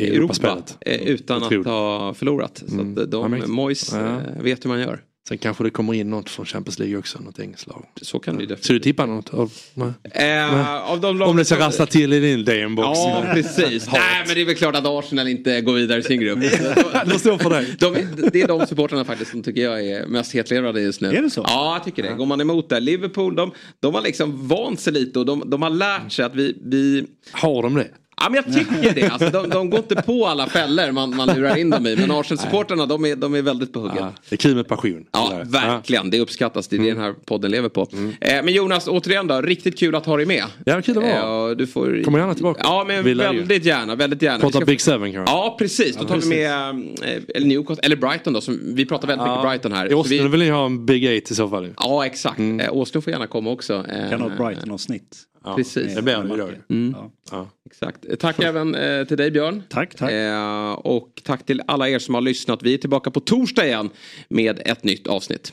[0.00, 0.78] Europa Europaspelet.
[0.80, 2.62] eh, utan att ha förlorat.
[2.68, 3.50] Så att eh, Ja, de, mäktigt.
[3.52, 3.98] Moyes Ja.
[4.36, 5.00] eh, vet hur man gör.
[5.28, 7.84] Sen kanske det kommer in något från Champions League också, något engelskt lag.
[8.02, 8.66] Så kan det ju definitivt.
[8.66, 9.34] Så du tippar något?
[9.34, 9.92] Av, nej.
[10.28, 12.98] Eh, av de Om lagen det ska rassla till i din DM-box.
[12.98, 13.86] Ja, precis.
[13.92, 16.38] Nej, men det är väl klart att Arsenal inte går vidare i sin grupp.
[17.06, 17.76] De står för dig.
[17.78, 17.94] De,
[18.32, 21.08] det är de supportrarna faktiskt som tycker jag är mest hetlevrade just nu.
[21.08, 21.44] Är det så?
[21.48, 22.14] Ja, jag tycker det.
[22.16, 22.80] Går man emot det.
[22.80, 26.34] Liverpool, de, de har liksom vant sig lite och de, de har lärt sig att
[26.34, 26.56] vi...
[26.62, 27.06] vi...
[27.32, 27.88] Har de det?
[28.22, 29.08] Ja, men jag tycker det.
[29.08, 31.96] Alltså, de, de går inte på alla fällor man, man lurar in dem i.
[31.96, 33.96] Men Arsenal-supportrarna, de är, de är väldigt på hugget.
[34.00, 35.04] Ja, det är kul med passion.
[35.12, 35.44] Ja, Eller?
[35.44, 36.10] verkligen.
[36.10, 36.68] Det uppskattas.
[36.68, 37.88] Det är det den här podden lever på.
[38.20, 39.40] Eh, men Jonas, återigen då.
[39.40, 40.44] Riktigt kul att ha dig med.
[40.66, 41.50] Ja, kul att vara.
[41.50, 42.02] Eh, du får...
[42.04, 42.60] Kommer gärna tillbaka.
[42.64, 43.38] Ja, men Vi lär ju.
[43.38, 43.94] väldigt gärna.
[43.94, 44.38] Väldigt gärna.
[44.38, 45.32] Prata ska- Big Seven kanske?
[45.34, 45.96] Ja, precis.
[45.96, 46.32] Då Ja, tar precis.
[46.32, 46.68] vi med
[47.02, 48.40] eh, eller Newcastle, eller Brighton då.
[48.40, 49.90] Som, vi pratar väldigt mycket Brighton här.
[49.92, 51.68] I Åsnen vi, vill ni ha en Big Eight i så fall.
[51.78, 52.38] ja, exakt.
[52.38, 52.66] Mm.
[52.70, 53.74] Åslund får gärna komma också.
[53.74, 55.16] Eh, Kan ha ett Brighton-avsnitt.
[55.44, 55.94] Ja, Precis.
[55.94, 56.60] Det blir.
[56.70, 56.94] Mm.
[57.30, 57.48] Ja.
[57.66, 58.04] Exakt.
[58.08, 59.62] Eh, Tack även eh, till dig Björn.
[59.68, 60.10] Tack, tack.
[60.12, 62.62] Eh, och tack till alla er som har lyssnat.
[62.62, 63.90] Vi är tillbaka på torsdag igen
[64.28, 65.52] med ett nytt avsnitt.